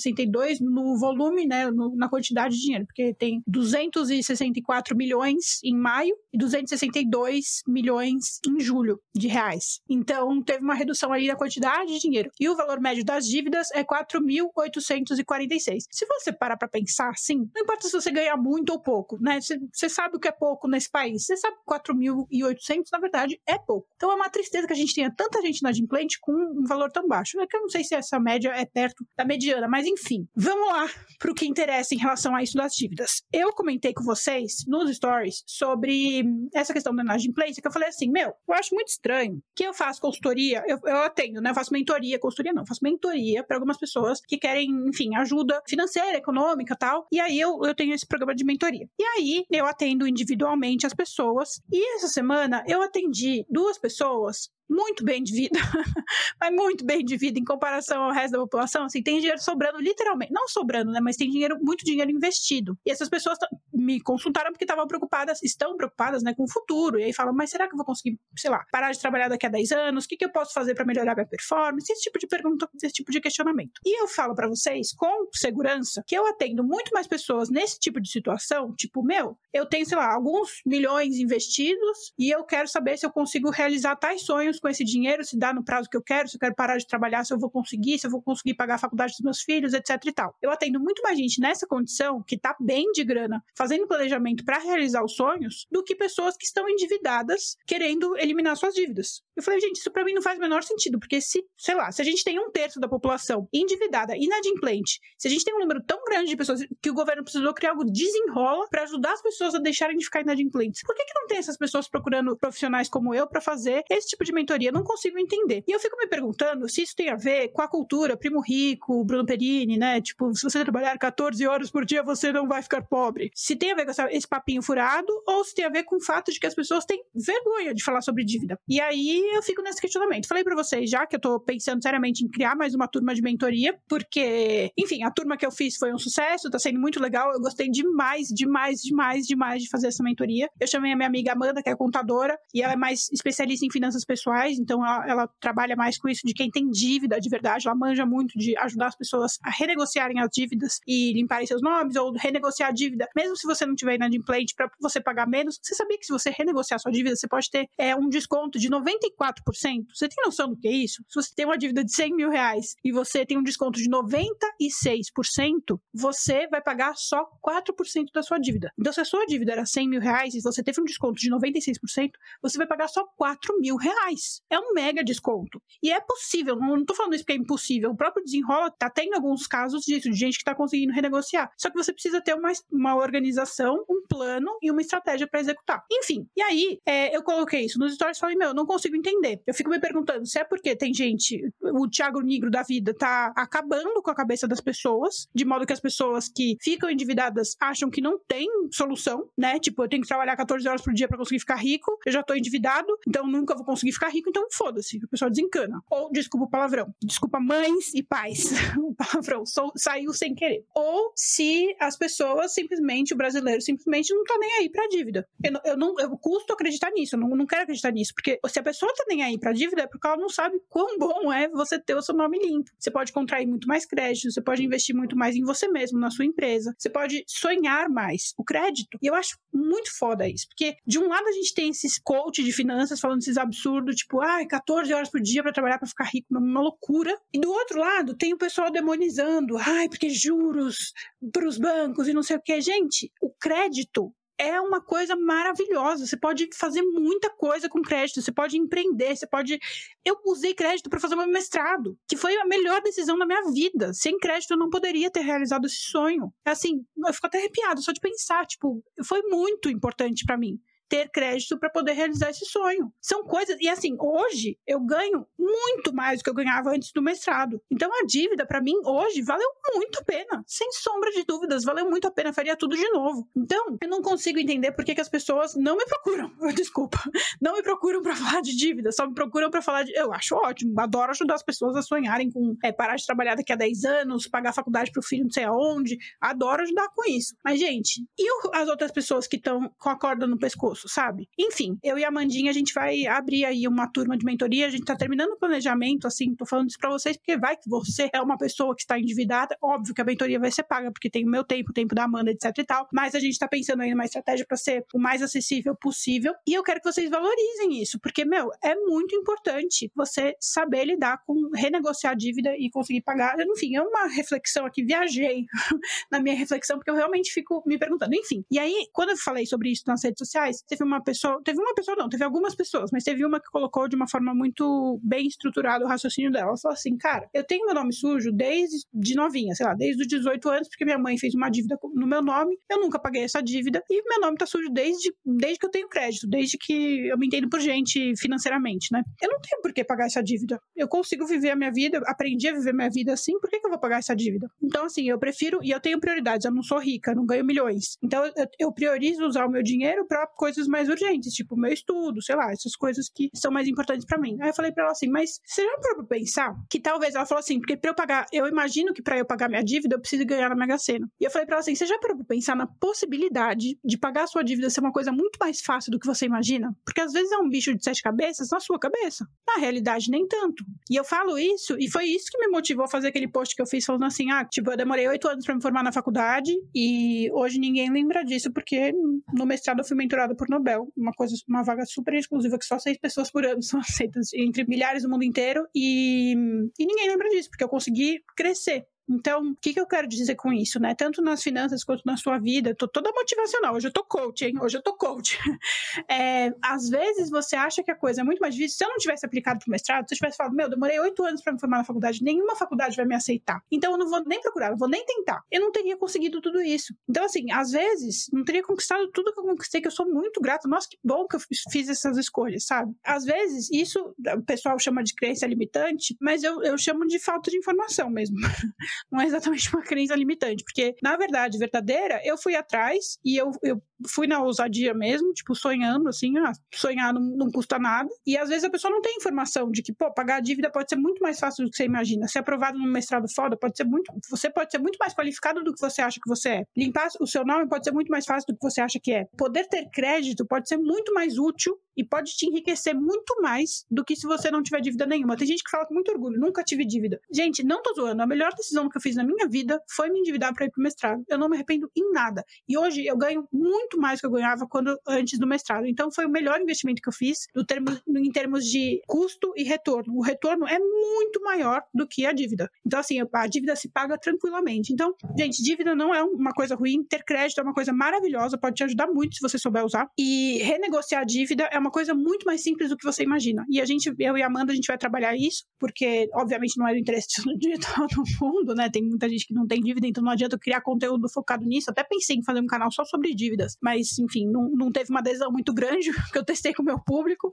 0,62 0.00 0.58
no 0.60 0.98
volume, 0.98 1.46
né, 1.46 1.70
no, 1.70 1.94
na 1.96 2.08
quantidade 2.08 2.56
de 2.56 2.62
dinheiro, 2.62 2.86
porque 2.86 3.14
tem 3.14 3.42
264 3.46 4.96
milhões 4.96 5.60
em 5.64 5.76
maio 5.76 6.14
e 6.32 6.38
262 6.38 7.62
milhões 7.66 8.40
em 8.46 8.60
julho 8.60 9.00
de 9.14 9.28
reais. 9.28 9.80
Então, 9.88 10.42
teve 10.42 10.62
uma 10.62 10.74
redução 10.74 11.12
aí 11.12 11.26
da 11.26 11.36
quantidade 11.36 11.92
de 11.92 12.00
dinheiro. 12.00 12.30
E 12.38 12.48
o 12.48 12.56
valor 12.56 12.80
médio 12.80 13.04
das 13.04 13.26
dívidas 13.26 13.68
é 13.72 13.84
4.846. 13.84 15.84
Se 15.90 16.06
você 16.06 16.32
parar 16.32 16.56
para 16.56 16.68
pensar 16.68 17.10
assim, 17.10 17.48
não 17.54 17.62
importa 17.62 17.86
se 17.86 17.92
você 17.92 18.10
ganha 18.10 18.36
muito 18.36 18.70
ou 18.70 18.80
pouco, 18.80 19.18
né? 19.20 19.38
Você 19.40 19.88
sabe 19.88 20.16
o 20.16 20.20
que 20.20 20.28
é 20.28 20.32
pouco 20.32 20.68
nesse 20.68 20.90
país. 20.90 21.26
Você 21.26 21.36
sabe 21.36 21.56
que 21.56 21.74
4.800, 21.74 22.84
na 22.92 22.98
verdade, 22.98 23.40
é 23.46 23.58
pouco. 23.58 23.88
Então, 23.96 24.10
é 24.10 24.14
uma 24.14 24.30
tristeza 24.30 24.66
que 24.66 24.72
a 24.72 24.76
gente 24.76 24.94
tenha 24.94 25.12
tanta 25.14 25.42
gente 25.42 25.58
inadimplente 25.58 26.18
com 26.20 26.32
um 26.32 26.64
valor 26.66 26.90
tão 26.90 27.06
baixo. 27.06 27.40
É 27.40 27.46
que 27.46 27.56
eu 27.56 27.62
não 27.62 27.68
sei 27.68 27.84
se 27.84 27.94
essa 27.94 28.18
média 28.18 28.50
é 28.50 28.64
perto 28.64 29.04
da 29.16 29.24
mediana, 29.24 29.68
mas 29.68 29.86
enfim. 29.90 30.26
Vamos 30.34 30.68
lá 30.68 30.88
para 31.18 31.30
o 31.30 31.34
que 31.34 31.46
interessa 31.46 31.94
em 31.94 31.98
relação 31.98 32.34
a 32.34 32.42
isso 32.42 32.56
das 32.56 32.74
dívidas. 32.74 33.22
Eu 33.32 33.52
comentei 33.52 33.92
com 33.92 34.02
vocês 34.02 34.64
nos 34.66 34.94
stories 34.94 35.42
sobre 35.46 36.24
essa 36.54 36.72
questão 36.72 36.94
da 36.94 37.02
inadimplência, 37.02 37.60
que 37.60 37.68
eu 37.68 37.72
falei 37.72 37.88
assim, 37.88 38.10
meu, 38.10 38.32
eu 38.48 38.54
acho 38.54 38.74
muito 38.74 38.88
estranho 38.88 39.42
que 39.54 39.64
eu 39.64 39.74
faço 39.74 40.00
consultoria, 40.00 40.62
eu, 40.66 40.78
eu 40.84 40.98
atendo, 41.02 41.40
né? 41.40 41.50
Eu 41.50 41.54
faço 41.54 41.72
mentoria, 41.72 42.18
consultoria 42.18 42.52
não, 42.52 42.66
faço 42.66 42.82
mentoria 42.82 43.44
para 43.44 43.56
algumas 43.56 43.78
pessoas 43.78 44.20
que 44.20 44.38
querem, 44.38 44.70
enfim, 44.88 45.14
ajuda 45.16 45.62
financeira, 45.68 46.16
econômica 46.16 46.76
tal. 46.76 47.06
E 47.12 47.20
aí 47.20 47.38
eu, 47.38 47.60
eu 47.64 47.74
tenho 47.74 47.94
esse 47.94 48.06
programa 48.06 48.34
de 48.34 48.44
mentoria. 48.44 48.88
E 48.98 49.04
aí 49.04 49.44
eu 49.50 49.66
atendo 49.66 50.06
individualmente 50.06 50.86
as 50.86 50.94
pessoas. 50.94 51.60
E 51.70 51.96
essa 51.96 52.08
semana 52.08 52.64
eu 52.66 52.82
atendi 52.82 53.44
duas 53.48 53.78
pessoas 53.78 54.50
muito 54.70 55.04
bem 55.04 55.22
de 55.22 55.32
vida, 55.32 55.58
mas 56.40 56.54
muito 56.54 56.84
bem 56.84 57.04
de 57.04 57.16
vida 57.16 57.38
em 57.38 57.44
comparação 57.44 58.04
ao 58.04 58.12
resto 58.12 58.32
da 58.32 58.38
população, 58.38 58.84
assim, 58.84 59.02
tem 59.02 59.18
dinheiro 59.18 59.40
sobrando 59.40 59.78
literalmente, 59.80 60.32
não 60.32 60.46
sobrando, 60.48 60.92
né, 60.92 61.00
mas 61.00 61.16
tem 61.16 61.28
dinheiro, 61.28 61.58
muito 61.60 61.84
dinheiro 61.84 62.10
investido. 62.10 62.78
E 62.86 62.90
essas 62.90 63.08
pessoas 63.08 63.36
me 63.72 64.00
consultaram 64.00 64.52
porque 64.52 64.64
estavam 64.64 64.86
preocupadas, 64.86 65.42
estão 65.42 65.76
preocupadas, 65.76 66.22
né, 66.22 66.34
com 66.34 66.44
o 66.44 66.50
futuro, 66.50 66.98
e 66.98 67.04
aí 67.04 67.12
falam, 67.12 67.34
mas 67.34 67.50
será 67.50 67.66
que 67.66 67.74
eu 67.74 67.76
vou 67.76 67.84
conseguir, 67.84 68.18
sei 68.36 68.50
lá, 68.50 68.64
parar 68.70 68.92
de 68.92 69.00
trabalhar 69.00 69.28
daqui 69.28 69.46
a 69.46 69.48
10 69.48 69.72
anos? 69.72 70.04
O 70.04 70.08
que, 70.08 70.16
que 70.16 70.24
eu 70.24 70.30
posso 70.30 70.52
fazer 70.52 70.74
para 70.74 70.84
melhorar 70.84 71.14
minha 71.14 71.26
performance? 71.26 71.92
Esse 71.92 72.02
tipo 72.02 72.18
de 72.18 72.26
pergunta, 72.26 72.68
esse 72.82 72.92
tipo 72.92 73.10
de 73.10 73.20
questionamento. 73.20 73.80
E 73.84 74.00
eu 74.00 74.06
falo 74.06 74.34
para 74.34 74.48
vocês, 74.48 74.92
com 74.92 75.28
segurança, 75.34 76.02
que 76.06 76.16
eu 76.16 76.26
atendo 76.26 76.62
muito 76.62 76.90
mais 76.92 77.06
pessoas 77.06 77.50
nesse 77.50 77.78
tipo 77.78 78.00
de 78.00 78.10
situação, 78.10 78.74
tipo, 78.76 79.02
meu, 79.02 79.36
eu 79.52 79.66
tenho, 79.66 79.86
sei 79.86 79.96
lá, 79.96 80.12
alguns 80.12 80.60
milhões 80.64 81.18
investidos 81.18 82.12
e 82.18 82.30
eu 82.30 82.44
quero 82.44 82.68
saber 82.68 82.96
se 82.96 83.06
eu 83.06 83.10
consigo 83.10 83.50
realizar 83.50 83.96
tais 83.96 84.22
sonhos 84.22 84.59
com 84.60 84.68
esse 84.68 84.84
dinheiro, 84.84 85.24
se 85.24 85.38
dá 85.38 85.52
no 85.52 85.64
prazo 85.64 85.88
que 85.88 85.96
eu 85.96 86.02
quero, 86.02 86.28
se 86.28 86.36
eu 86.36 86.40
quero 86.40 86.54
parar 86.54 86.76
de 86.76 86.86
trabalhar, 86.86 87.24
se 87.24 87.32
eu 87.32 87.38
vou 87.38 87.50
conseguir, 87.50 87.98
se 87.98 88.06
eu 88.06 88.10
vou 88.10 88.22
conseguir 88.22 88.54
pagar 88.54 88.74
a 88.74 88.78
faculdade 88.78 89.12
dos 89.12 89.20
meus 89.20 89.40
filhos, 89.40 89.72
etc 89.72 89.96
e 90.04 90.12
tal. 90.12 90.36
Eu 90.40 90.50
atendo 90.50 90.78
muito 90.78 91.02
mais 91.02 91.18
gente 91.18 91.40
nessa 91.40 91.66
condição, 91.66 92.22
que 92.22 92.38
tá 92.38 92.54
bem 92.60 92.90
de 92.92 93.04
grana, 93.04 93.42
fazendo 93.56 93.86
planejamento 93.86 94.44
para 94.44 94.58
realizar 94.58 95.02
os 95.04 95.14
sonhos, 95.14 95.66
do 95.70 95.82
que 95.82 95.94
pessoas 95.94 96.36
que 96.36 96.44
estão 96.44 96.68
endividadas, 96.68 97.56
querendo 97.66 98.16
eliminar 98.18 98.56
suas 98.56 98.74
dívidas. 98.74 99.22
Eu 99.36 99.42
falei, 99.42 99.60
gente, 99.60 99.76
isso 99.76 99.90
para 99.90 100.04
mim 100.04 100.12
não 100.12 100.22
faz 100.22 100.38
o 100.38 100.40
menor 100.40 100.62
sentido, 100.62 100.98
porque 100.98 101.20
se, 101.20 101.42
sei 101.56 101.74
lá, 101.74 101.90
se 101.90 102.02
a 102.02 102.04
gente 102.04 102.22
tem 102.22 102.38
um 102.38 102.50
terço 102.50 102.78
da 102.78 102.88
população 102.88 103.48
endividada, 103.52 104.16
inadimplente, 104.16 105.00
se 105.18 105.28
a 105.28 105.30
gente 105.30 105.44
tem 105.44 105.54
um 105.54 105.60
número 105.60 105.82
tão 105.82 106.02
grande 106.04 106.28
de 106.28 106.36
pessoas 106.36 106.60
que 106.82 106.90
o 106.90 106.94
governo 106.94 107.24
precisou 107.24 107.54
criar 107.54 107.70
algo 107.70 107.84
desenrola 107.84 108.68
para 108.68 108.82
ajudar 108.82 109.12
as 109.12 109.22
pessoas 109.22 109.54
a 109.54 109.58
deixarem 109.58 109.96
de 109.96 110.04
ficar 110.04 110.20
inadimplentes, 110.20 110.82
por 110.82 110.94
que, 110.94 111.04
que 111.04 111.14
não 111.14 111.26
tem 111.26 111.38
essas 111.38 111.56
pessoas 111.56 111.88
procurando 111.88 112.36
profissionais 112.36 112.88
como 112.88 113.14
eu 113.14 113.26
para 113.26 113.40
fazer 113.40 113.82
esse 113.90 114.08
tipo 114.08 114.24
de 114.24 114.32
mentoria? 114.32 114.49
Não 114.72 114.82
consigo 114.82 115.18
entender. 115.18 115.62
E 115.66 115.72
eu 115.72 115.80
fico 115.80 115.96
me 115.96 116.06
perguntando 116.06 116.68
se 116.68 116.82
isso 116.82 116.94
tem 116.96 117.08
a 117.10 117.16
ver 117.16 117.48
com 117.48 117.62
a 117.62 117.68
cultura 117.68 118.16
Primo 118.16 118.40
Rico, 118.40 119.04
Bruno 119.04 119.26
Perini, 119.26 119.76
né? 119.76 120.00
Tipo, 120.00 120.34
se 120.34 120.42
você 120.42 120.62
trabalhar 120.62 120.96
14 120.98 121.46
horas 121.46 121.70
por 121.70 121.84
dia, 121.84 122.02
você 122.02 122.32
não 122.32 122.46
vai 122.46 122.62
ficar 122.62 122.82
pobre. 122.82 123.30
Se 123.34 123.56
tem 123.56 123.72
a 123.72 123.74
ver 123.74 123.84
com 123.84 123.90
essa, 123.90 124.12
esse 124.12 124.26
papinho 124.26 124.62
furado 124.62 125.12
ou 125.26 125.44
se 125.44 125.54
tem 125.54 125.64
a 125.64 125.68
ver 125.68 125.84
com 125.84 125.96
o 125.96 126.00
fato 126.00 126.32
de 126.32 126.38
que 126.38 126.46
as 126.46 126.54
pessoas 126.54 126.84
têm 126.84 127.02
vergonha 127.14 127.74
de 127.74 127.82
falar 127.82 128.00
sobre 128.00 128.24
dívida. 128.24 128.58
E 128.68 128.80
aí 128.80 129.30
eu 129.34 129.42
fico 129.42 129.62
nesse 129.62 129.80
questionamento. 129.80 130.26
Falei 130.26 130.44
para 130.44 130.54
vocês 130.54 130.88
já 130.90 131.06
que 131.06 131.16
eu 131.16 131.20
tô 131.20 131.40
pensando 131.40 131.82
seriamente 131.82 132.24
em 132.24 132.28
criar 132.28 132.54
mais 132.56 132.74
uma 132.74 132.88
turma 132.88 133.14
de 133.14 133.22
mentoria, 133.22 133.78
porque, 133.88 134.70
enfim, 134.76 135.02
a 135.02 135.10
turma 135.10 135.36
que 135.36 135.46
eu 135.46 135.50
fiz 135.50 135.76
foi 135.76 135.92
um 135.92 135.98
sucesso, 135.98 136.50
tá 136.50 136.58
sendo 136.58 136.80
muito 136.80 137.00
legal. 137.00 137.32
Eu 137.32 137.40
gostei 137.40 137.68
demais, 137.70 138.28
demais, 138.28 138.80
demais, 138.80 139.26
demais 139.26 139.62
de 139.62 139.68
fazer 139.68 139.88
essa 139.88 140.02
mentoria. 140.02 140.48
Eu 140.58 140.66
chamei 140.66 140.92
a 140.92 140.96
minha 140.96 141.08
amiga 141.08 141.32
Amanda, 141.32 141.62
que 141.62 141.68
é 141.68 141.76
contadora, 141.76 142.38
e 142.54 142.62
ela 142.62 142.72
é 142.72 142.76
mais 142.76 143.08
especialista 143.12 143.64
em 143.64 143.70
finanças 143.70 144.04
pessoais, 144.04 144.30
então 144.48 144.84
ela, 144.84 145.08
ela 145.08 145.28
trabalha 145.40 145.76
mais 145.76 145.98
com 145.98 146.08
isso 146.08 146.26
de 146.26 146.32
quem 146.32 146.50
tem 146.50 146.68
dívida 146.70 147.20
de 147.20 147.28
verdade. 147.28 147.66
Ela 147.66 147.76
manja 147.76 148.06
muito 148.06 148.38
de 148.38 148.56
ajudar 148.58 148.88
as 148.88 148.96
pessoas 148.96 149.38
a 149.42 149.50
renegociarem 149.50 150.20
as 150.20 150.28
dívidas 150.32 150.80
e 150.86 151.12
limparem 151.12 151.46
seus 151.46 151.62
nomes, 151.62 151.96
ou 151.96 152.12
renegociar 152.12 152.70
a 152.70 152.72
dívida, 152.72 153.08
mesmo 153.16 153.36
se 153.36 153.46
você 153.46 153.66
não 153.66 153.74
tiver 153.74 153.96
inadimplente, 153.96 154.54
para 154.54 154.70
você 154.80 155.00
pagar 155.00 155.26
menos. 155.26 155.58
Você 155.62 155.74
sabia 155.74 155.98
que 155.98 156.06
se 156.06 156.12
você 156.12 156.30
renegociar 156.30 156.80
sua 156.80 156.92
dívida, 156.92 157.16
você 157.16 157.28
pode 157.28 157.50
ter 157.50 157.68
é, 157.76 157.94
um 157.94 158.08
desconto 158.08 158.58
de 158.58 158.68
94%? 158.68 159.84
Você 159.94 160.08
tem 160.08 160.24
noção 160.24 160.48
do 160.50 160.56
que 160.56 160.68
é 160.68 160.72
isso? 160.72 161.02
Se 161.08 161.14
você 161.14 161.34
tem 161.34 161.46
uma 161.46 161.58
dívida 161.58 161.84
de 161.84 161.92
100 161.92 162.14
mil 162.14 162.30
reais 162.30 162.74
e 162.84 162.92
você 162.92 163.24
tem 163.26 163.38
um 163.38 163.42
desconto 163.42 163.78
de 163.78 163.88
96%, 163.88 165.80
você 165.92 166.46
vai 166.48 166.60
pagar 166.62 166.94
só 166.96 167.24
4% 167.44 168.06
da 168.14 168.22
sua 168.22 168.38
dívida. 168.38 168.72
Então, 168.78 168.92
se 168.92 169.00
a 169.00 169.04
sua 169.04 169.26
dívida 169.26 169.52
era 169.52 169.66
100 169.66 169.88
mil 169.88 170.00
reais 170.00 170.34
e 170.34 170.40
você 170.40 170.62
teve 170.62 170.80
um 170.80 170.84
desconto 170.84 171.20
de 171.20 171.30
96%, 171.30 172.10
você 172.42 172.58
vai 172.58 172.66
pagar 172.66 172.88
só 172.88 173.04
4 173.16 173.58
mil 173.60 173.76
reais. 173.76 174.29
É 174.48 174.58
um 174.58 174.72
mega 174.72 175.02
desconto. 175.02 175.60
E 175.82 175.90
é 175.90 176.00
possível, 176.00 176.56
não 176.56 176.80
estou 176.80 176.96
falando 176.96 177.14
isso 177.14 177.24
porque 177.24 177.38
é 177.38 177.42
impossível. 177.42 177.90
O 177.90 177.96
próprio 177.96 178.24
desenrola 178.24 178.70
tá 178.70 178.88
tendo 178.90 179.14
alguns 179.14 179.46
casos 179.46 179.84
disso, 179.84 180.10
de 180.10 180.16
gente 180.16 180.34
que 180.34 180.42
está 180.42 180.54
conseguindo 180.54 180.92
renegociar. 180.92 181.50
Só 181.56 181.70
que 181.70 181.76
você 181.76 181.92
precisa 181.92 182.20
ter 182.20 182.34
uma, 182.34 182.52
uma 182.70 182.96
organização, 182.96 183.84
um 183.88 184.06
plano 184.06 184.50
e 184.62 184.70
uma 184.70 184.80
estratégia 184.80 185.26
para 185.26 185.40
executar. 185.40 185.84
Enfim, 185.90 186.26
e 186.36 186.42
aí 186.42 186.80
é, 186.86 187.16
eu 187.16 187.22
coloquei 187.22 187.64
isso 187.64 187.78
nos 187.78 187.94
stories 187.94 188.18
e 188.18 188.20
falei, 188.20 188.36
meu, 188.36 188.54
não 188.54 188.66
consigo 188.66 188.96
entender. 188.96 189.40
Eu 189.46 189.54
fico 189.54 189.70
me 189.70 189.80
perguntando 189.80 190.26
se 190.26 190.38
é 190.38 190.44
porque 190.44 190.76
tem 190.76 190.92
gente, 190.92 191.42
o 191.62 191.88
Thiago 191.88 192.20
Negro 192.20 192.50
da 192.50 192.62
vida 192.62 192.94
tá 192.94 193.32
acabando 193.36 194.02
com 194.02 194.10
a 194.10 194.14
cabeça 194.14 194.46
das 194.46 194.60
pessoas, 194.60 195.28
de 195.34 195.44
modo 195.44 195.66
que 195.66 195.72
as 195.72 195.80
pessoas 195.80 196.28
que 196.28 196.56
ficam 196.60 196.90
endividadas 196.90 197.56
acham 197.60 197.90
que 197.90 198.00
não 198.00 198.18
tem 198.18 198.48
solução, 198.72 199.28
né? 199.36 199.58
Tipo, 199.58 199.84
eu 199.84 199.88
tenho 199.88 200.02
que 200.02 200.08
trabalhar 200.08 200.36
14 200.36 200.68
horas 200.68 200.82
por 200.82 200.92
dia 200.92 201.08
para 201.08 201.18
conseguir 201.18 201.40
ficar 201.40 201.56
rico, 201.56 201.98
eu 202.04 202.12
já 202.12 202.22
tô 202.22 202.34
endividado, 202.34 202.88
então 203.06 203.26
nunca 203.26 203.54
vou 203.54 203.64
conseguir 203.64 203.92
ficar 203.92 204.08
rico, 204.10 204.28
então 204.28 204.46
foda-se, 204.52 204.98
o 204.98 205.08
pessoal 205.08 205.30
desencana. 205.30 205.80
Ou, 205.90 206.10
desculpa 206.10 206.46
o 206.46 206.50
palavrão, 206.50 206.94
desculpa 207.02 207.40
mães 207.40 207.94
e 207.94 208.02
pais, 208.02 208.50
o 208.78 208.94
palavrão 208.94 209.46
sou, 209.46 209.72
saiu 209.76 210.12
sem 210.12 210.34
querer. 210.34 210.64
Ou 210.74 211.12
se 211.16 211.74
as 211.78 211.96
pessoas 211.96 212.52
simplesmente, 212.52 213.14
o 213.14 213.16
brasileiro 213.16 213.60
simplesmente 213.60 214.14
não 214.14 214.24
tá 214.24 214.36
nem 214.38 214.52
aí 214.54 214.70
pra 214.70 214.86
dívida. 214.88 215.26
Eu, 215.42 215.60
eu 215.64 215.76
não, 215.76 215.94
eu 215.98 216.10
custo 216.18 216.52
acreditar 216.52 216.90
nisso, 216.90 217.16
eu 217.16 217.20
não, 217.20 217.28
não 217.28 217.46
quero 217.46 217.62
acreditar 217.62 217.90
nisso, 217.90 218.12
porque 218.14 218.38
se 218.46 218.58
a 218.58 218.62
pessoa 218.62 218.92
tá 218.94 219.04
nem 219.08 219.22
aí 219.22 219.38
pra 219.38 219.52
dívida 219.52 219.82
é 219.82 219.86
porque 219.86 220.06
ela 220.06 220.16
não 220.16 220.28
sabe 220.28 220.60
quão 220.68 220.98
bom 220.98 221.32
é 221.32 221.48
você 221.48 221.78
ter 221.78 221.94
o 221.94 222.02
seu 222.02 222.14
nome 222.14 222.38
limpo. 222.38 222.70
Você 222.78 222.90
pode 222.90 223.12
contrair 223.12 223.46
muito 223.46 223.66
mais 223.66 223.86
crédito, 223.86 224.30
você 224.30 224.40
pode 224.40 224.64
investir 224.64 224.94
muito 224.94 225.16
mais 225.16 225.36
em 225.36 225.44
você 225.44 225.68
mesmo, 225.68 225.98
na 225.98 226.10
sua 226.10 226.24
empresa, 226.24 226.74
você 226.78 226.90
pode 226.90 227.24
sonhar 227.26 227.88
mais. 227.88 228.34
O 228.36 228.44
crédito, 228.44 228.98
e 229.00 229.06
eu 229.06 229.14
acho 229.14 229.38
muito 229.52 229.96
foda 229.96 230.28
isso, 230.28 230.46
porque 230.48 230.76
de 230.86 230.98
um 230.98 231.08
lado 231.08 231.26
a 231.26 231.32
gente 231.32 231.54
tem 231.54 231.70
esses 231.70 231.98
coach 231.98 232.42
de 232.42 232.52
finanças 232.52 233.00
falando 233.00 233.20
esses 233.20 233.36
absurdos, 233.36 233.99
tipo, 234.00 234.20
ai, 234.20 234.44
ah, 234.44 234.48
14 234.48 234.92
horas 234.92 235.10
por 235.10 235.20
dia 235.20 235.42
para 235.42 235.52
trabalhar 235.52 235.78
para 235.78 235.88
ficar 235.88 236.04
rico, 236.04 236.26
uma 236.30 236.60
loucura. 236.60 237.16
E 237.32 237.38
do 237.38 237.50
outro 237.50 237.78
lado, 237.78 238.16
tem 238.16 238.32
o 238.32 238.38
pessoal 238.38 238.70
demonizando, 238.70 239.56
ai, 239.56 239.88
porque 239.88 240.10
juros 240.10 240.92
para 241.32 241.46
os 241.46 241.58
bancos 241.58 242.08
e 242.08 242.14
não 242.14 242.22
sei 242.22 242.36
o 242.36 242.42
que. 242.42 242.60
Gente, 242.60 243.12
o 243.20 243.30
crédito 243.30 244.12
é 244.38 244.58
uma 244.58 244.80
coisa 244.80 245.14
maravilhosa. 245.14 246.06
Você 246.06 246.16
pode 246.16 246.48
fazer 246.54 246.80
muita 246.80 247.28
coisa 247.28 247.68
com 247.68 247.82
crédito, 247.82 248.22
você 248.22 248.32
pode 248.32 248.56
empreender, 248.56 249.14
você 249.14 249.26
pode. 249.26 249.58
Eu 250.02 250.16
usei 250.24 250.54
crédito 250.54 250.88
para 250.88 250.98
fazer 250.98 251.14
meu 251.14 251.28
mestrado, 251.28 251.96
que 252.08 252.16
foi 252.16 252.34
a 252.38 252.46
melhor 252.46 252.80
decisão 252.80 253.18
da 253.18 253.26
minha 253.26 253.52
vida. 253.52 253.92
Sem 253.92 254.18
crédito 254.18 254.52
eu 254.52 254.58
não 254.58 254.70
poderia 254.70 255.10
ter 255.10 255.20
realizado 255.20 255.66
esse 255.66 255.80
sonho. 255.90 256.32
Assim, 256.44 256.82
eu 257.06 257.12
fico 257.12 257.26
até 257.26 257.38
arrepiado 257.38 257.82
só 257.82 257.92
de 257.92 258.00
pensar, 258.00 258.46
tipo, 258.46 258.82
foi 259.04 259.20
muito 259.22 259.68
importante 259.68 260.24
para 260.24 260.38
mim 260.38 260.58
ter 260.90 261.08
crédito 261.08 261.56
para 261.56 261.70
poder 261.70 261.92
realizar 261.92 262.30
esse 262.30 262.44
sonho. 262.44 262.92
São 263.00 263.22
coisas. 263.24 263.56
E 263.60 263.68
assim, 263.68 263.96
hoje 263.98 264.58
eu 264.66 264.80
ganho 264.80 265.24
muito 265.38 265.94
mais 265.94 266.18
do 266.18 266.24
que 266.24 266.30
eu 266.30 266.34
ganhava 266.34 266.70
antes 266.70 266.92
do 266.92 267.00
mestrado. 267.00 267.62
Então 267.70 267.88
a 268.02 268.04
dívida, 268.04 268.44
para 268.44 268.60
mim, 268.60 268.74
hoje, 268.84 269.22
valeu 269.22 269.48
muito 269.74 270.00
a 270.00 270.04
pena. 270.04 270.42
Sem 270.46 270.70
sombra 270.72 271.10
de 271.12 271.24
dúvidas, 271.24 271.64
valeu 271.64 271.88
muito 271.88 272.08
a 272.08 272.10
pena. 272.10 272.32
Faria 272.32 272.56
tudo 272.56 272.76
de 272.76 272.88
novo. 272.90 273.28
Então, 273.36 273.78
eu 273.80 273.88
não 273.88 274.02
consigo 274.02 274.40
entender 274.40 274.72
por 274.72 274.84
que, 274.84 274.94
que 274.94 275.00
as 275.00 275.08
pessoas 275.08 275.54
não 275.54 275.76
me 275.76 275.84
procuram. 275.84 276.32
Desculpa. 276.54 276.98
Não 277.40 277.54
me 277.54 277.62
procuram 277.62 278.02
para 278.02 278.16
falar 278.16 278.40
de 278.40 278.56
dívida, 278.56 278.90
só 278.90 279.06
me 279.06 279.14
procuram 279.14 279.48
para 279.48 279.62
falar 279.62 279.84
de. 279.84 279.92
Eu 279.96 280.12
acho 280.12 280.34
ótimo. 280.34 280.74
Adoro 280.80 281.12
ajudar 281.12 281.34
as 281.34 281.42
pessoas 281.42 281.76
a 281.76 281.82
sonharem 281.82 282.30
com 282.30 282.56
é, 282.64 282.72
parar 282.72 282.96
de 282.96 283.06
trabalhar 283.06 283.36
daqui 283.36 283.52
a 283.52 283.56
10 283.56 283.84
anos, 283.84 284.26
pagar 284.26 284.52
faculdade 284.52 284.90
pro 284.90 285.02
filho 285.02 285.24
não 285.24 285.30
sei 285.30 285.44
aonde. 285.44 285.96
Adoro 286.20 286.62
ajudar 286.62 286.88
com 286.94 287.08
isso. 287.08 287.34
Mas, 287.44 287.60
gente, 287.60 288.04
e 288.18 288.28
as 288.54 288.68
outras 288.68 288.90
pessoas 288.90 289.26
que 289.26 289.36
estão 289.36 289.70
com 289.78 289.88
a 289.88 289.98
corda 289.98 290.26
no 290.26 290.38
pescoço, 290.38 290.79
sabe? 290.88 291.28
Enfim, 291.38 291.78
eu 291.82 291.98
e 291.98 292.04
a 292.04 292.10
Mandinha, 292.10 292.50
a 292.50 292.54
gente 292.54 292.72
vai 292.72 293.06
abrir 293.06 293.44
aí 293.44 293.66
uma 293.66 293.86
turma 293.90 294.16
de 294.16 294.24
mentoria. 294.24 294.66
A 294.66 294.70
gente 294.70 294.84
tá 294.84 294.96
terminando 294.96 295.30
o 295.30 295.38
planejamento, 295.38 296.06
assim, 296.06 296.34
tô 296.34 296.46
falando 296.46 296.68
isso 296.68 296.78
pra 296.78 296.90
vocês, 296.90 297.16
porque 297.16 297.36
vai 297.36 297.56
que 297.56 297.68
você 297.68 298.10
é 298.12 298.20
uma 298.20 298.36
pessoa 298.36 298.74
que 298.74 298.82
está 298.82 298.98
endividada. 298.98 299.56
Óbvio 299.62 299.94
que 299.94 300.00
a 300.00 300.04
mentoria 300.04 300.38
vai 300.38 300.50
ser 300.50 300.62
paga, 300.64 300.90
porque 300.90 301.10
tem 301.10 301.24
o 301.24 301.30
meu 301.30 301.44
tempo, 301.44 301.70
o 301.70 301.74
tempo 301.74 301.94
da 301.94 302.04
Amanda, 302.04 302.30
etc 302.30 302.44
e 302.58 302.64
tal. 302.64 302.88
Mas 302.92 303.14
a 303.14 303.20
gente 303.20 303.38
tá 303.38 303.48
pensando 303.48 303.82
aí 303.82 303.90
numa 303.90 304.04
estratégia 304.04 304.44
para 304.46 304.56
ser 304.56 304.84
o 304.94 304.98
mais 304.98 305.22
acessível 305.22 305.74
possível. 305.76 306.32
E 306.46 306.54
eu 306.54 306.62
quero 306.62 306.80
que 306.80 306.90
vocês 306.90 307.10
valorizem 307.10 307.80
isso, 307.80 307.98
porque, 308.00 308.24
meu, 308.24 308.50
é 308.62 308.74
muito 308.74 309.14
importante 309.14 309.90
você 309.94 310.34
saber 310.40 310.84
lidar 310.84 311.22
com 311.26 311.50
renegociar 311.54 312.12
a 312.12 312.16
dívida 312.16 312.54
e 312.56 312.70
conseguir 312.70 313.02
pagar. 313.02 313.36
Enfim, 313.40 313.76
é 313.76 313.82
uma 313.82 314.06
reflexão 314.06 314.66
aqui, 314.66 314.82
viajei 314.82 315.44
na 316.10 316.20
minha 316.20 316.34
reflexão, 316.34 316.76
porque 316.76 316.90
eu 316.90 316.94
realmente 316.94 317.32
fico 317.32 317.62
me 317.66 317.78
perguntando. 317.78 318.14
Enfim, 318.14 318.44
e 318.50 318.58
aí, 318.58 318.86
quando 318.92 319.10
eu 319.10 319.16
falei 319.16 319.46
sobre 319.46 319.70
isso 319.70 319.84
nas 319.86 320.02
redes 320.02 320.18
sociais, 320.18 320.62
teve 320.70 320.84
uma 320.84 321.02
pessoa, 321.02 321.40
teve 321.44 321.60
uma 321.60 321.74
pessoa 321.74 321.96
não, 321.96 322.08
teve 322.08 322.24
algumas 322.24 322.54
pessoas, 322.54 322.90
mas 322.92 323.02
teve 323.02 323.24
uma 323.24 323.40
que 323.40 323.50
colocou 323.50 323.88
de 323.88 323.96
uma 323.96 324.08
forma 324.08 324.32
muito 324.34 325.00
bem 325.02 325.26
estruturada 325.26 325.84
o 325.84 325.88
raciocínio 325.88 326.30
dela. 326.30 326.48
Ela 326.48 326.56
falou 326.56 326.74
assim, 326.74 326.96
cara, 326.96 327.28
eu 327.34 327.44
tenho 327.44 327.66
meu 327.66 327.74
nome 327.74 327.92
sujo 327.92 328.30
desde 328.32 328.78
de 328.92 329.14
novinha, 329.14 329.54
sei 329.54 329.66
lá, 329.66 329.74
desde 329.74 330.02
os 330.02 330.08
18 330.08 330.48
anos, 330.48 330.68
porque 330.68 330.84
minha 330.84 330.98
mãe 330.98 331.18
fez 331.18 331.34
uma 331.34 331.50
dívida 331.50 331.76
no 331.94 332.06
meu 332.06 332.22
nome, 332.22 332.56
eu 332.70 332.80
nunca 332.80 332.98
paguei 332.98 333.24
essa 333.24 333.42
dívida, 333.42 333.82
e 333.90 334.02
meu 334.08 334.20
nome 334.20 334.36
tá 334.36 334.46
sujo 334.46 334.70
desde, 334.70 335.12
desde 335.24 335.58
que 335.58 335.66
eu 335.66 335.70
tenho 335.70 335.88
crédito, 335.88 336.28
desde 336.28 336.56
que 336.56 337.08
eu 337.08 337.18
me 337.18 337.26
entendo 337.26 337.48
por 337.48 337.60
gente 337.60 338.14
financeiramente, 338.16 338.88
né? 338.92 339.02
Eu 339.20 339.30
não 339.30 339.40
tenho 339.40 339.60
por 339.60 339.72
que 339.72 339.84
pagar 339.84 340.06
essa 340.06 340.22
dívida. 340.22 340.60
Eu 340.76 340.88
consigo 340.88 341.26
viver 341.26 341.50
a 341.50 341.56
minha 341.56 341.72
vida, 341.72 342.00
aprendi 342.06 342.48
a 342.48 342.54
viver 342.54 342.72
minha 342.72 342.90
vida 342.90 343.12
assim, 343.12 343.38
por 343.40 343.50
que, 343.50 343.58
que 343.58 343.66
eu 343.66 343.70
vou 343.70 343.80
pagar 343.80 343.98
essa 343.98 344.14
dívida? 344.14 344.48
Então, 344.62 344.84
assim, 344.84 345.08
eu 345.08 345.18
prefiro, 345.18 345.58
e 345.62 345.70
eu 345.70 345.80
tenho 345.80 345.98
prioridades, 345.98 346.44
eu 346.44 346.52
não 346.52 346.62
sou 346.62 346.78
rica, 346.78 347.14
não 347.14 347.26
ganho 347.26 347.44
milhões. 347.44 347.98
Então, 348.02 348.24
eu, 348.24 348.32
eu 348.58 348.72
priorizo 348.72 349.24
usar 349.24 349.46
o 349.46 349.50
meu 349.50 349.62
dinheiro 349.62 350.06
para 350.06 350.26
coisas 350.26 350.59
mais 350.66 350.88
urgentes, 350.88 351.32
tipo 351.32 351.56
meu 351.56 351.72
estudo, 351.72 352.22
sei 352.22 352.36
lá, 352.36 352.50
essas 352.52 352.74
coisas 352.76 353.08
que 353.14 353.30
são 353.34 353.50
mais 353.50 353.68
importantes 353.68 354.04
para 354.04 354.18
mim. 354.18 354.36
Aí 354.40 354.50
eu 354.50 354.54
falei 354.54 354.72
para 354.72 354.84
ela 354.84 354.92
assim, 354.92 355.08
mas 355.08 355.40
você 355.44 355.62
já 355.62 355.78
parou 355.78 355.98
pra 355.98 356.18
pensar 356.18 356.54
que 356.68 356.80
talvez, 356.80 357.14
ela 357.14 357.26
falou 357.26 357.40
assim, 357.40 357.58
porque 357.58 357.76
pra 357.76 357.90
eu 357.90 357.94
pagar, 357.94 358.26
eu 358.32 358.46
imagino 358.46 358.92
que 358.92 359.02
para 359.02 359.18
eu 359.18 359.24
pagar 359.24 359.48
minha 359.48 359.62
dívida, 359.62 359.96
eu 359.96 360.00
preciso 360.00 360.24
ganhar 360.24 360.48
na 360.48 360.56
Mega 360.56 360.78
Sena. 360.78 361.08
E 361.20 361.24
eu 361.24 361.30
falei 361.30 361.46
para 361.46 361.56
ela 361.56 361.60
assim, 361.60 361.74
você 361.74 361.86
já 361.86 361.98
parou 361.98 362.16
pra 362.16 362.26
pensar 362.26 362.56
na 362.56 362.66
possibilidade 362.66 363.78
de 363.84 363.98
pagar 363.98 364.24
a 364.24 364.26
sua 364.26 364.42
dívida 364.42 364.70
ser 364.70 364.80
uma 364.80 364.92
coisa 364.92 365.12
muito 365.12 365.38
mais 365.38 365.60
fácil 365.60 365.90
do 365.90 365.98
que 365.98 366.06
você 366.06 366.26
imagina? 366.26 366.74
Porque 366.84 367.00
às 367.00 367.12
vezes 367.12 367.30
é 367.32 367.38
um 367.38 367.48
bicho 367.48 367.74
de 367.74 367.82
sete 367.82 368.02
cabeças 368.02 368.48
na 368.50 368.60
sua 368.60 368.78
cabeça. 368.78 369.26
Na 369.46 369.60
realidade, 369.60 370.10
nem 370.10 370.26
tanto. 370.26 370.64
E 370.90 370.96
eu 370.96 371.04
falo 371.04 371.38
isso, 371.38 371.76
e 371.78 371.90
foi 371.90 372.04
isso 372.04 372.26
que 372.30 372.38
me 372.38 372.48
motivou 372.48 372.84
a 372.84 372.88
fazer 372.88 373.08
aquele 373.08 373.28
post 373.28 373.54
que 373.54 373.62
eu 373.62 373.66
fiz 373.66 373.84
falando 373.84 374.04
assim: 374.04 374.30
ah, 374.30 374.44
tipo, 374.44 374.70
eu 374.70 374.76
demorei 374.76 375.08
oito 375.08 375.28
anos 375.28 375.44
para 375.44 375.54
me 375.54 375.62
formar 375.62 375.82
na 375.82 375.92
faculdade 375.92 376.52
e 376.74 377.30
hoje 377.32 377.58
ninguém 377.58 377.90
lembra 377.90 378.24
disso, 378.24 378.52
porque 378.52 378.92
no 379.32 379.46
mestrado 379.46 379.80
eu 379.80 379.84
fui 379.84 379.96
mentorada 379.96 380.34
por 380.34 380.48
Nobel, 380.50 380.92
uma 380.96 381.12
coisa, 381.12 381.34
uma 381.48 381.62
vaga 381.62 381.84
super 381.86 382.14
exclusiva 382.14 382.58
que 382.58 382.64
só 382.64 382.78
seis 382.78 382.98
pessoas 382.98 383.30
por 383.30 383.44
ano 383.44 383.62
são 383.64 383.80
aceitas 383.80 384.32
entre 384.34 384.64
milhares 384.64 385.02
do 385.02 385.08
mundo 385.08 385.24
inteiro, 385.24 385.66
e, 385.74 386.32
e 386.78 386.86
ninguém 386.86 387.08
lembra 387.08 387.28
disso, 387.30 387.48
porque 387.50 387.64
eu 387.64 387.68
consegui 387.68 388.20
crescer. 388.36 388.86
Então, 389.10 389.50
o 389.50 389.56
que, 389.56 389.74
que 389.74 389.80
eu 389.80 389.86
quero 389.86 390.06
dizer 390.06 390.36
com 390.36 390.52
isso, 390.52 390.78
né? 390.78 390.94
Tanto 390.94 391.20
nas 391.20 391.42
finanças 391.42 391.82
quanto 391.82 392.02
na 392.06 392.16
sua 392.16 392.38
vida, 392.38 392.74
tô 392.74 392.86
toda 392.86 393.10
motivacional. 393.10 393.74
Hoje 393.74 393.88
eu 393.88 393.92
tô 393.92 394.04
coach, 394.04 394.44
hein? 394.44 394.54
Hoje 394.60 394.78
eu 394.78 394.82
tô 394.82 394.94
coach. 394.94 395.38
É, 396.08 396.52
às 396.62 396.88
vezes 396.88 397.30
você 397.30 397.56
acha 397.56 397.82
que 397.82 397.90
a 397.90 397.94
coisa 397.94 398.20
é 398.20 398.24
muito 398.24 398.38
mais 398.38 398.54
difícil. 398.54 398.78
Se 398.78 398.84
eu 398.84 398.88
não 398.88 398.96
tivesse 398.96 399.24
aplicado 399.24 399.58
pro 399.58 399.70
mestrado, 399.70 400.08
se 400.08 400.14
eu 400.14 400.18
tivesse 400.18 400.36
falado, 400.36 400.54
meu, 400.54 400.68
demorei 400.68 400.98
oito 401.00 401.22
anos 401.24 401.42
para 401.42 401.52
me 401.52 401.60
formar 401.60 401.78
na 401.78 401.84
faculdade, 401.84 402.22
nenhuma 402.22 402.54
faculdade 402.56 402.96
vai 402.96 403.04
me 403.04 403.14
aceitar. 403.14 403.62
Então 403.70 403.92
eu 403.92 403.98
não 403.98 404.08
vou 404.08 404.22
nem 404.24 404.40
procurar, 404.40 404.70
eu 404.70 404.76
vou 404.76 404.88
nem 404.88 405.04
tentar. 405.04 405.42
Eu 405.50 405.60
não 405.60 405.72
teria 405.72 405.96
conseguido 405.96 406.40
tudo 406.40 406.60
isso. 406.60 406.94
Então, 407.08 407.24
assim, 407.24 407.50
às 407.50 407.70
vezes, 407.70 408.28
não 408.32 408.44
teria 408.44 408.62
conquistado 408.62 409.08
tudo 409.12 409.32
que 409.32 409.40
eu 409.40 409.44
conquistei, 409.44 409.80
que 409.80 409.88
eu 409.88 409.92
sou 409.92 410.06
muito 410.06 410.40
grata. 410.40 410.68
Nossa, 410.68 410.88
que 410.88 410.98
bom 411.02 411.26
que 411.26 411.36
eu 411.36 411.40
fiz 411.70 411.88
essas 411.88 412.16
escolhas, 412.16 412.64
sabe? 412.64 412.94
Às 413.04 413.24
vezes, 413.24 413.70
isso 413.70 414.14
o 414.36 414.42
pessoal 414.42 414.78
chama 414.78 415.02
de 415.02 415.14
crença 415.14 415.46
limitante, 415.46 416.16
mas 416.20 416.42
eu, 416.42 416.62
eu 416.62 416.76
chamo 416.78 417.06
de 417.06 417.18
falta 417.18 417.50
de 417.50 417.56
informação 417.56 418.10
mesmo. 418.10 418.36
não 419.10 419.20
é 419.20 419.26
exatamente 419.26 419.68
uma 419.74 419.82
crença 419.82 420.14
limitante, 420.14 420.64
porque, 420.64 420.94
na 421.02 421.16
verdade, 421.16 421.58
verdadeira, 421.58 422.20
eu 422.24 422.36
fui 422.38 422.54
atrás 422.54 423.18
e 423.24 423.36
eu, 423.36 423.50
eu 423.62 423.82
fui 424.08 424.26
na 424.26 424.42
ousadia 424.42 424.94
mesmo, 424.94 425.32
tipo, 425.32 425.54
sonhando, 425.54 426.08
assim, 426.08 426.36
ah, 426.38 426.52
sonhar 426.72 427.12
não, 427.12 427.20
não 427.20 427.50
custa 427.50 427.78
nada. 427.78 428.08
E 428.26 428.36
às 428.36 428.48
vezes 428.48 428.64
a 428.64 428.70
pessoa 428.70 428.90
não 428.90 429.00
tem 429.00 429.16
informação 429.16 429.70
de 429.70 429.82
que, 429.82 429.92
pô, 429.92 430.12
pagar 430.12 430.36
a 430.36 430.40
dívida 430.40 430.70
pode 430.70 430.88
ser 430.88 430.96
muito 430.96 431.20
mais 431.22 431.38
fácil 431.38 431.64
do 431.64 431.70
que 431.70 431.76
você 431.76 431.84
imagina. 431.84 432.28
Ser 432.28 432.40
aprovado 432.40 432.78
num 432.78 432.90
mestrado 432.90 433.26
foda 433.34 433.56
pode 433.56 433.76
ser 433.76 433.84
muito. 433.84 434.12
Você 434.30 434.50
pode 434.50 434.70
ser 434.70 434.78
muito 434.78 434.96
mais 434.98 435.14
qualificado 435.14 435.62
do 435.62 435.72
que 435.72 435.80
você 435.80 436.02
acha 436.02 436.18
que 436.22 436.28
você 436.28 436.48
é. 436.48 436.64
Limpar 436.76 437.08
o 437.20 437.26
seu 437.26 437.44
nome 437.44 437.68
pode 437.68 437.84
ser 437.84 437.92
muito 437.92 438.08
mais 438.08 438.24
fácil 438.24 438.46
do 438.48 438.58
que 438.58 438.62
você 438.62 438.80
acha 438.80 438.98
que 439.00 439.12
é. 439.12 439.26
Poder 439.36 439.66
ter 439.68 439.88
crédito 439.90 440.46
pode 440.46 440.68
ser 440.68 440.76
muito 440.76 441.12
mais 441.12 441.38
útil 441.38 441.76
e 441.96 442.04
pode 442.04 442.32
te 442.32 442.46
enriquecer 442.46 442.94
muito 442.94 443.40
mais 443.40 443.84
do 443.90 444.04
que 444.04 444.16
se 444.16 444.26
você 444.26 444.50
não 444.50 444.62
tiver 444.62 444.80
dívida 444.80 445.06
nenhuma. 445.06 445.36
Tem 445.36 445.46
gente 445.46 445.62
que 445.62 445.70
fala 445.70 445.86
com 445.86 445.94
muito 445.94 446.10
orgulho, 446.10 446.40
nunca 446.40 446.62
tive 446.62 446.84
dívida. 446.84 447.20
Gente, 447.32 447.62
não 447.64 447.82
tô 447.82 447.92
zoando. 447.94 448.22
A 448.22 448.26
melhor 448.26 448.52
decisão 448.54 448.88
que 448.88 448.96
eu 448.96 449.02
fiz 449.02 449.16
na 449.16 449.24
minha 449.24 449.46
vida 449.48 449.80
foi 449.88 450.08
me 450.08 450.18
endividar 450.18 450.54
para 450.54 450.66
ir 450.66 450.70
pro 450.70 450.82
mestrado. 450.82 451.22
Eu 451.28 451.38
não 451.38 451.48
me 451.48 451.56
arrependo 451.56 451.90
em 451.96 452.12
nada. 452.12 452.44
E 452.68 452.78
hoje 452.78 453.04
eu 453.04 453.16
ganho 453.16 453.46
muito 453.52 453.89
mais 453.98 454.18
do 454.18 454.20
que 454.22 454.26
eu 454.26 454.32
ganhava 454.32 454.66
quando 454.66 454.98
antes 455.06 455.38
do 455.38 455.46
mestrado. 455.46 455.86
Então 455.86 456.10
foi 456.10 456.26
o 456.26 456.30
melhor 456.30 456.60
investimento 456.60 457.00
que 457.02 457.08
eu 457.08 457.12
fiz 457.12 457.46
no 457.54 457.64
termo, 457.64 457.86
em 458.08 458.30
termos 458.30 458.64
de 458.64 459.00
custo 459.06 459.52
e 459.56 459.62
retorno. 459.62 460.14
O 460.16 460.22
retorno 460.22 460.66
é 460.66 460.78
muito 460.78 461.40
maior 461.42 461.82
do 461.94 462.06
que 462.06 462.26
a 462.26 462.32
dívida. 462.32 462.70
Então, 462.84 463.00
assim, 463.00 463.18
a 463.32 463.46
dívida 463.46 463.76
se 463.76 463.88
paga 463.88 464.18
tranquilamente. 464.18 464.92
Então, 464.92 465.14
gente, 465.36 465.62
dívida 465.62 465.94
não 465.94 466.14
é 466.14 466.22
uma 466.22 466.52
coisa 466.52 466.74
ruim. 466.74 467.04
Ter 467.04 467.24
crédito 467.24 467.60
é 467.60 467.62
uma 467.62 467.74
coisa 467.74 467.92
maravilhosa, 467.92 468.58
pode 468.58 468.76
te 468.76 468.84
ajudar 468.84 469.06
muito 469.08 469.36
se 469.36 469.40
você 469.40 469.58
souber 469.58 469.84
usar. 469.84 470.08
E 470.18 470.58
renegociar 470.62 471.22
a 471.22 471.24
dívida 471.24 471.64
é 471.64 471.78
uma 471.78 471.90
coisa 471.90 472.14
muito 472.14 472.44
mais 472.44 472.62
simples 472.62 472.90
do 472.90 472.96
que 472.96 473.04
você 473.04 473.22
imagina. 473.22 473.64
E 473.68 473.80
a 473.80 473.84
gente, 473.84 474.12
eu 474.18 474.36
e 474.36 474.42
a 474.42 474.46
Amanda, 474.46 474.72
a 474.72 474.74
gente 474.74 474.86
vai 474.86 474.98
trabalhar 474.98 475.36
isso, 475.36 475.64
porque, 475.78 476.28
obviamente, 476.34 476.78
não 476.78 476.88
é 476.88 476.92
do 476.92 476.98
interesse 476.98 477.26
de 477.58 477.78
todo 477.78 478.24
mundo, 478.40 478.74
né? 478.74 478.88
Tem 478.90 479.02
muita 479.02 479.28
gente 479.28 479.46
que 479.46 479.54
não 479.54 479.66
tem 479.66 479.80
dívida, 479.80 480.06
então 480.06 480.22
não 480.22 480.32
adianta 480.32 480.56
eu 480.56 480.60
criar 480.60 480.80
conteúdo 480.80 481.28
focado 481.28 481.64
nisso. 481.64 481.90
Até 481.90 482.04
pensei 482.04 482.36
em 482.36 482.44
fazer 482.44 482.60
um 482.60 482.66
canal 482.66 482.90
só 482.90 483.04
sobre 483.04 483.34
dívidas, 483.34 483.76
mas, 483.80 484.18
enfim, 484.18 484.46
não, 484.46 484.68
não 484.70 484.90
teve 484.90 485.10
uma 485.10 485.20
adesão 485.20 485.50
muito 485.50 485.72
grande, 485.72 486.10
que 486.32 486.38
eu 486.38 486.44
testei 486.44 486.74
com 486.74 486.82
o 486.82 486.84
meu 486.84 486.98
público. 486.98 487.50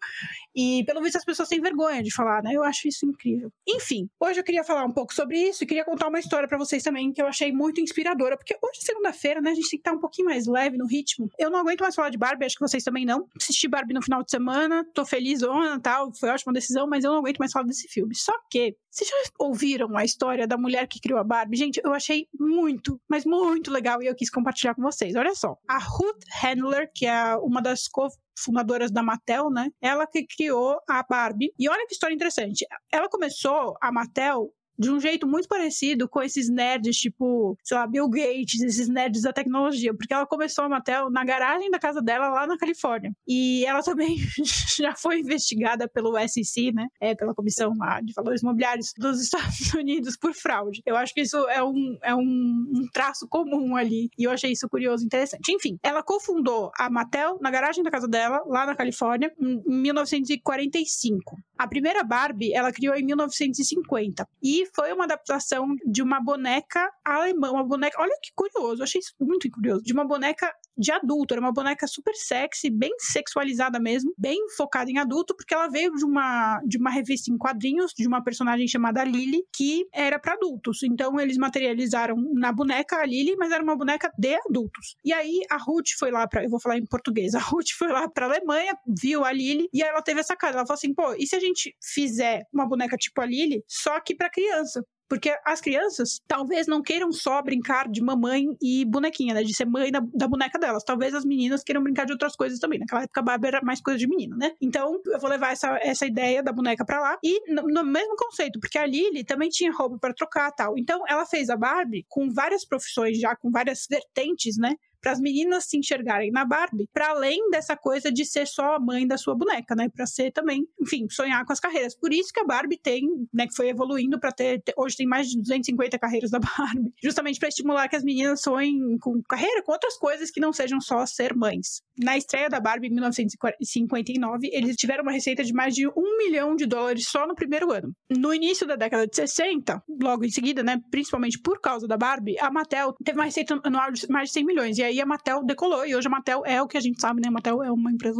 E, 0.56 0.84
pelo 0.86 1.02
visto, 1.02 1.18
as 1.18 1.26
pessoas 1.26 1.50
têm 1.50 1.62
vergonha 1.62 2.04
de 2.04 2.14
falar, 2.14 2.44
né? 2.44 2.52
Eu 2.54 2.64
acho 2.64 2.88
isso 2.88 3.06
incrível. 3.06 3.52
Enfim, 3.68 4.10
hoje 4.20 4.40
eu 4.40 4.44
queria 4.44 4.64
falar 4.64 4.86
um 4.86 4.92
pouco 4.92 5.14
sobre 5.14 5.38
isso 5.38 5.64
e 5.64 5.68
queria 5.68 5.86
contar 5.86 6.08
uma 6.08 6.20
história 6.20 6.48
para 6.48 6.58
vocês 6.58 6.84
também 6.84 7.12
que 7.12 7.22
eu 7.22 7.28
achei 7.28 7.52
muito 7.52 7.82
inspiradora, 7.82 8.38
porque 8.38 8.58
hoje, 8.62 8.82
segunda-feira, 8.82 9.42
né? 9.42 9.52
A 9.52 9.56
gente 9.56 9.70
tem 9.70 9.80
que 9.80 9.88
estar 9.88 9.94
um 9.94 10.00
pouquinho 10.00 10.28
mais 10.28 10.48
leve 10.48 10.78
no 10.78 10.86
ritmo. 10.86 11.30
Eu 11.38 11.50
não 11.50 11.60
aguento 11.60 11.82
mais 11.82 11.96
falar 11.96 12.10
de 12.10 12.18
Barbie, 12.18 12.46
acho 12.46 12.56
que 12.56 12.62
vocês 12.62 12.84
também 12.84 13.06
não. 13.06 13.28
Assisti 13.40 13.68
Barbie 13.68 13.94
no 13.94 14.02
final 14.02 14.24
de 14.24 14.32
semana, 14.32 14.86
tô 14.94 15.06
feliz, 15.06 15.42
ona, 15.44 15.80
tal, 15.80 16.14
foi 16.14 16.30
ótima 16.30 16.54
decisão, 16.54 16.88
mas 16.88 17.04
eu 17.04 17.12
não 17.12 17.20
aguento 17.20 17.38
mais 17.38 17.52
falar 17.52 17.66
desse 17.66 17.88
filme. 17.88 18.16
Só 18.16 18.34
que, 18.50 18.76
vocês 18.90 19.10
já 19.10 19.16
ouviram 19.38 19.96
a 19.96 20.04
história 20.04 20.48
da 20.48 20.58
mulher 20.58 20.88
que 20.88 21.00
criou 21.00 21.20
a 21.20 21.24
Barbie? 21.24 21.56
Gente, 21.56 21.80
eu 21.84 21.94
achei 21.94 22.28
muito, 22.40 23.00
mas 23.08 23.26
muito 23.26 23.72
legal 23.72 24.02
e 24.02 24.08
eu 24.08 24.16
quis 24.16 24.30
compartilhar 24.30 24.74
com 24.74 24.82
vocês. 24.82 25.16
Olha 25.16 25.36
só, 25.36 25.56
a 25.68 25.78
Ruth 25.78 26.17
Handler, 26.42 26.90
que 26.94 27.06
é 27.06 27.36
uma 27.38 27.62
das 27.62 27.88
co 27.88 28.08
fundadoras 28.40 28.92
da 28.92 29.02
Mattel, 29.02 29.50
né? 29.50 29.70
Ela 29.82 30.06
que 30.06 30.26
criou 30.26 30.80
a 30.88 31.04
Barbie. 31.04 31.52
E 31.58 31.68
olha 31.68 31.86
que 31.88 31.94
história 31.94 32.14
interessante. 32.14 32.66
Ela 32.92 33.10
começou 33.10 33.76
a 33.82 33.92
Mattel 33.92 34.54
de 34.78 34.92
um 34.92 35.00
jeito 35.00 35.28
muito 35.28 35.48
parecido 35.48 36.08
com 36.08 36.22
esses 36.22 36.50
nerds, 36.50 36.98
tipo, 36.98 37.58
sei 37.64 37.78
lá, 37.78 37.88
Bill 37.88 38.08
Gates, 38.10 38.62
esses 38.62 38.88
nerds 38.88 39.24
da 39.24 39.34
tecnologia, 39.34 39.94
porque 39.94 40.14
ela 40.14 40.26
começou 40.26 40.66
a 40.66 40.70
Mattel 40.70 41.10
na 41.10 41.24
garagem 41.24 41.72
da 41.72 41.80
casa 41.80 42.02
dela 42.02 42.30
lá 42.30 42.46
na 42.46 42.58
Califórnia. 42.58 43.12
E 43.28 43.66
ela 43.66 43.82
também 43.82 44.18
já 44.78 44.96
foi 44.96 45.20
investigada 45.20 45.88
pelo 45.88 46.16
SEC, 46.28 46.72
né? 46.74 46.88
É, 47.00 47.16
pela 47.16 47.34
Comissão 47.34 47.74
lá 47.78 48.00
de 48.02 48.14
Valores 48.14 48.42
Imobiliários 48.42 48.94
dos 48.98 49.22
Estados 49.22 49.74
Unidos 49.74 50.16
por 50.18 50.34
fraude. 50.34 50.82
Eu 50.86 50.96
acho 50.96 51.14
que 51.14 51.22
isso 51.22 51.38
é 51.50 51.64
um, 51.64 51.98
é 52.04 52.16
um, 52.16 52.22
um 52.22 52.88
traço 52.94 53.28
comum 53.28 53.76
ali. 53.76 54.10
E 54.18 54.24
eu 54.26 54.32
achei 54.32 54.52
isso 54.52 54.70
curioso 54.70 55.04
e 55.04 55.06
interessante. 55.06 55.52
Enfim, 55.52 55.78
ela 55.82 56.04
cofundou 56.04 56.72
a 56.78 56.90
Mattel 56.90 57.38
na 57.42 57.50
garagem 57.50 57.84
da 57.84 57.90
casa 57.90 58.08
dela, 58.08 58.44
lá 58.46 58.66
na 58.66 58.76
Califórnia, 58.76 59.34
em 59.40 59.62
1945. 59.66 61.38
A 61.58 61.68
primeira 61.68 62.04
Barbie, 62.04 62.54
ela 62.54 62.72
criou 62.72 62.96
em 62.96 63.04
1950 63.04 64.28
e 64.44 64.67
foi 64.76 64.94
uma 64.94 65.06
adaptação 65.06 65.68
de 65.86 66.02
uma 66.02 66.22
boneca 66.22 66.92
alemã, 67.04 67.52
uma 67.52 67.64
boneca, 67.64 68.02
olha 68.02 68.18
que 68.22 68.32
curioso, 68.36 68.84
achei 68.84 69.00
isso 69.00 69.14
muito 69.20 69.50
curioso, 69.50 69.84
de 69.84 69.94
uma 69.94 70.06
boneca 70.06 70.54
de 70.78 70.92
adulto, 70.92 71.34
era 71.34 71.42
uma 71.42 71.52
boneca 71.52 71.88
super 71.88 72.16
sexy, 72.16 72.70
bem 72.70 72.94
sexualizada 73.00 73.80
mesmo, 73.80 74.14
bem 74.18 74.38
focada 74.56 74.90
em 74.90 74.98
adulto, 74.98 75.36
porque 75.36 75.54
ela 75.54 75.68
veio 75.68 75.94
de 75.96 76.06
uma, 76.06 76.62
de 76.66 76.78
uma 76.78 76.90
revista 76.90 77.32
em 77.32 77.38
quadrinhos, 77.38 77.94
de 77.98 78.08
uma 78.08 78.24
personagem 78.24 78.68
chamada 78.68 79.04
Lily, 79.04 79.44
que 79.56 79.88
era 79.94 80.20
para 80.20 80.34
adultos. 80.34 80.84
Então 80.84 81.20
eles 81.20 81.38
materializaram 81.38 82.16
na 82.34 82.52
boneca 82.52 82.98
a 82.98 83.06
Lily, 83.06 83.36
mas 83.38 83.52
era 83.52 83.64
uma 83.64 83.76
boneca 83.76 84.12
de 84.18 84.36
adultos. 84.48 84.96
E 85.04 85.14
aí 85.14 85.42
a 85.50 85.58
Ruth 85.58 85.90
foi 85.98 86.12
lá 86.12 86.28
para, 86.28 86.44
eu 86.44 86.50
vou 86.50 86.60
falar 86.60 86.78
em 86.78 86.86
português, 86.86 87.34
a 87.34 87.40
Ruth 87.40 87.70
foi 87.78 87.90
lá 87.90 88.10
para 88.10 88.26
Alemanha, 88.26 88.78
viu 88.88 89.24
a 89.24 89.32
Lily 89.32 89.70
e 89.74 89.84
aí 89.84 89.90
ela 89.90 90.02
teve 90.02 90.20
essa 90.20 90.36
cara, 90.36 90.54
ela 90.54 90.66
falou 90.66 90.78
assim, 90.78 90.94
pô, 90.94 91.14
e 91.14 91.26
se 91.26 91.36
a 91.36 91.40
gente 91.40 91.76
fizer 91.82 92.44
uma 92.54 92.68
boneca 92.68 92.98
tipo 92.98 93.20
a 93.22 93.26
Lily, 93.26 93.64
só 93.68 94.00
que 94.00 94.16
para 94.16 94.30
criança? 94.30 94.84
Porque 95.08 95.34
as 95.46 95.62
crianças 95.62 96.22
talvez 96.28 96.68
não 96.68 96.82
queiram 96.82 97.12
só 97.12 97.42
brincar 97.42 97.88
de 97.88 98.02
mamãe 98.02 98.46
e 98.62 98.84
bonequinha, 98.86 99.34
né? 99.34 99.44
De 99.44 99.56
ser 99.56 99.66
mãe 99.66 99.92
da, 99.92 100.02
da, 100.14 100.28
boneca 100.28 100.60
delas. 100.60 100.84
Talvez 100.84 101.14
as 101.14 101.24
meninas 101.24 101.64
queiram 101.64 101.82
brincar 101.82 102.06
de 102.06 102.12
outras 102.12 102.36
coisas 102.36 102.60
também. 102.60 102.80
Naquela 102.80 103.04
época 103.04 103.20
a 103.22 103.24
Barbie 103.24 103.48
era 103.48 103.62
mais 103.62 103.82
coisa 103.82 103.98
de 103.98 104.08
menina, 104.08 104.36
né? 104.36 104.52
Então 104.62 105.00
eu 105.06 105.20
vou 105.20 105.30
levar 105.30 105.52
essa, 105.52 105.78
essa 105.82 106.06
ideia 106.06 106.44
da 106.44 106.52
boneca 106.52 106.86
pra 106.86 107.00
lá. 107.00 107.18
E 107.24 107.52
no, 107.52 107.64
no 107.64 107.84
mesmo 107.84 108.16
conceito, 108.16 108.60
porque 108.60 108.78
a 108.78 108.86
Lily 108.86 109.24
também 109.24 109.50
tinha 109.50 109.72
roupa 109.72 109.98
para 110.00 110.14
trocar 110.14 110.52
tal. 110.52 110.78
Então 110.78 111.04
ela 111.08 111.26
fez 111.26 111.50
a 111.50 111.56
Barbie 111.56 112.06
com 112.10 112.30
várias 112.30 112.66
profissões 112.66 113.20
já, 113.20 113.36
com 113.36 113.50
várias 113.50 113.86
vertentes, 113.90 114.58
né? 114.58 114.76
Para 115.08 115.14
as 115.14 115.22
meninas 115.22 115.64
se 115.64 115.78
enxergarem 115.78 116.32
na 116.32 116.44
Barbie, 116.44 116.90
para 116.94 117.12
além 117.12 117.50
dessa 117.50 117.78
coisa 117.78 118.12
de 118.12 118.26
ser 118.26 118.46
só 118.46 118.76
a 118.76 118.80
mãe 118.80 119.08
da 119.08 119.18
sua 119.18 119.34
boneca, 119.34 119.74
né? 119.74 119.88
Para 119.88 120.06
ser 120.06 120.34
também, 120.34 120.68
enfim, 120.82 121.08
sonhar 121.10 121.46
com 121.46 121.54
as 121.54 121.62
carreiras. 121.62 121.96
Por 121.96 122.12
isso 122.12 122.34
que 122.34 122.42
a 122.42 122.44
Barbie 122.44 122.78
tem, 122.78 123.08
né, 123.34 123.48
que 123.48 123.56
foi 123.56 123.70
evoluindo 123.70 124.20
para 124.20 124.34
ter, 124.34 124.62
ter, 124.62 124.74
hoje 124.76 124.98
tem 124.98 125.08
mais 125.08 125.30
de 125.30 125.40
250 125.40 125.98
carreiras 125.98 126.30
da 126.30 126.40
Barbie, 126.40 126.92
justamente 127.02 127.40
para 127.40 127.48
estimular 127.48 127.88
que 127.88 127.96
as 127.96 128.04
meninas 128.04 128.42
sonhem 128.42 128.98
com 129.00 129.22
carreira, 129.30 129.64
com 129.64 129.72
outras 129.72 129.98
coisas 129.98 130.30
que 130.30 130.42
não 130.42 130.52
sejam 130.52 130.82
só 130.82 131.06
ser 131.06 131.34
mães. 131.34 131.82
Na 131.98 132.18
estreia 132.18 132.50
da 132.50 132.60
Barbie 132.60 132.88
em 132.88 132.92
1959, 132.92 134.50
eles 134.52 134.76
tiveram 134.76 135.04
uma 135.04 135.14
receita 135.14 135.42
de 135.42 135.54
mais 135.54 135.74
de 135.74 135.88
um 135.88 136.18
milhão 136.18 136.54
de 136.54 136.66
dólares 136.66 137.08
só 137.08 137.26
no 137.26 137.34
primeiro 137.34 137.72
ano. 137.72 137.94
No 138.10 138.34
início 138.34 138.68
da 138.68 138.76
década 138.76 139.08
de 139.08 139.16
60, 139.16 139.82
logo 140.02 140.26
em 140.26 140.30
seguida, 140.30 140.62
né, 140.64 140.82
principalmente 140.92 141.40
por 141.40 141.62
causa 141.62 141.88
da 141.88 141.96
Barbie, 141.96 142.38
a 142.40 142.52
Mattel 142.52 142.94
teve 143.06 143.18
uma 143.18 143.26
receita 143.26 143.58
anual 143.64 143.90
de 143.90 144.06
mais 144.10 144.28
de 144.28 144.34
100 144.34 144.46
milhões. 144.46 144.78
E 144.78 144.84
aí 144.84 144.97
a 145.02 145.06
Mattel 145.06 145.44
decolou, 145.44 145.86
e 145.86 145.96
hoje 145.96 146.08
a 146.08 146.12
Mattel 146.12 146.44
é 146.46 146.62
o 146.62 146.68
que 146.68 146.78
a 146.78 146.82
gente 146.82 147.00
sabe, 147.00 147.22
né? 147.22 147.28
A 147.28 147.32
Mattel 147.32 147.64
é 147.64 147.72
uma 147.72 147.92
empresa 147.92 148.18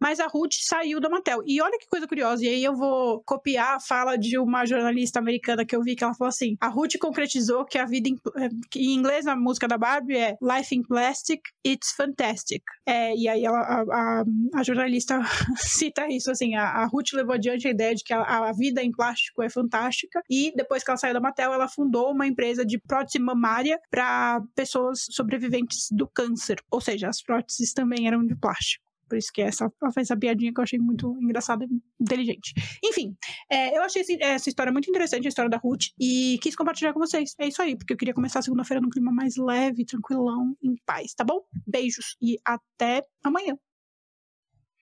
mas 0.00 0.20
a 0.20 0.26
Ruth 0.26 0.54
saiu 0.60 1.00
da 1.00 1.08
Mattel. 1.08 1.42
E 1.46 1.60
olha 1.60 1.78
que 1.78 1.86
coisa 1.88 2.06
curiosa, 2.06 2.44
e 2.44 2.48
aí 2.48 2.64
eu 2.64 2.74
vou 2.74 3.22
copiar 3.24 3.76
a 3.76 3.80
fala 3.80 4.16
de 4.16 4.38
uma 4.38 4.64
jornalista 4.64 5.18
americana 5.18 5.64
que 5.64 5.74
eu 5.74 5.82
vi, 5.82 5.94
que 5.94 6.04
ela 6.04 6.14
falou 6.14 6.28
assim, 6.28 6.56
a 6.60 6.68
Ruth 6.68 6.98
concretizou 7.00 7.64
que 7.64 7.78
a 7.78 7.84
vida 7.84 8.08
em, 8.08 8.16
eh, 8.36 8.48
em 8.76 8.94
inglês 8.94 9.26
a 9.26 9.36
música 9.36 9.68
da 9.68 9.78
Barbie 9.78 10.16
é 10.16 10.36
Life 10.40 10.74
in 10.74 10.82
Plastic, 10.82 11.40
It's 11.66 11.92
Fantastic. 11.92 12.62
É, 12.86 13.14
e 13.16 13.28
aí 13.28 13.44
ela, 13.44 13.60
a, 13.60 13.82
a, 13.82 14.24
a, 14.54 14.62
jornalista 14.62 15.20
cita 15.56 16.06
isso, 16.08 16.30
assim, 16.30 16.54
a, 16.54 16.64
a, 16.64 16.86
Ruth 16.86 17.12
levou 17.12 17.34
adiante 17.34 17.68
a 17.68 17.70
ideia 17.70 17.94
de 17.94 18.02
que 18.02 18.12
a, 18.12 18.22
a 18.22 18.52
vida 18.52 18.82
em 18.82 18.90
plástico 18.90 19.42
é 19.42 19.48
fantástica, 19.48 20.22
e 20.28 20.52
depois 20.56 20.82
que 20.82 20.90
ela 20.90 20.98
saiu 20.98 21.14
da 21.14 21.20
Mattel, 21.20 21.52
ela 21.52 21.68
fundou 21.68 22.10
uma 22.12 22.26
empresa 22.26 22.64
de 22.64 22.78
prótese 22.78 23.18
mamária 23.18 23.78
para 23.90 24.42
pessoas 24.54 25.06
sobre 25.10 25.31
sobreviventes 25.32 25.88
do 25.90 26.06
câncer, 26.06 26.56
ou 26.70 26.80
seja, 26.80 27.08
as 27.08 27.22
próteses 27.22 27.72
também 27.72 28.06
eram 28.06 28.24
de 28.26 28.36
plástico. 28.36 28.84
Por 29.08 29.18
isso 29.18 29.30
que 29.32 29.42
essa, 29.42 29.70
ela 29.82 29.92
fez 29.92 30.06
essa 30.06 30.18
piadinha 30.18 30.52
que 30.54 30.58
eu 30.58 30.62
achei 30.62 30.78
muito 30.78 31.18
engraçada 31.20 31.66
e 31.66 31.68
inteligente. 32.00 32.54
Enfim, 32.82 33.14
é, 33.50 33.76
eu 33.76 33.82
achei 33.82 34.00
esse, 34.00 34.16
essa 34.22 34.48
história 34.48 34.72
muito 34.72 34.88
interessante, 34.88 35.26
a 35.26 35.28
história 35.28 35.50
da 35.50 35.58
Ruth, 35.58 35.88
e 36.00 36.38
quis 36.40 36.56
compartilhar 36.56 36.94
com 36.94 37.00
vocês. 37.00 37.34
É 37.38 37.46
isso 37.46 37.60
aí, 37.60 37.76
porque 37.76 37.92
eu 37.92 37.96
queria 37.96 38.14
começar 38.14 38.38
a 38.38 38.42
segunda-feira 38.42 38.80
num 38.80 38.88
clima 38.88 39.12
mais 39.12 39.36
leve, 39.36 39.84
tranquilão, 39.84 40.56
em 40.62 40.74
paz, 40.86 41.12
tá 41.14 41.24
bom? 41.24 41.40
Beijos 41.66 42.16
e 42.22 42.38
até 42.42 43.02
amanhã. 43.22 43.58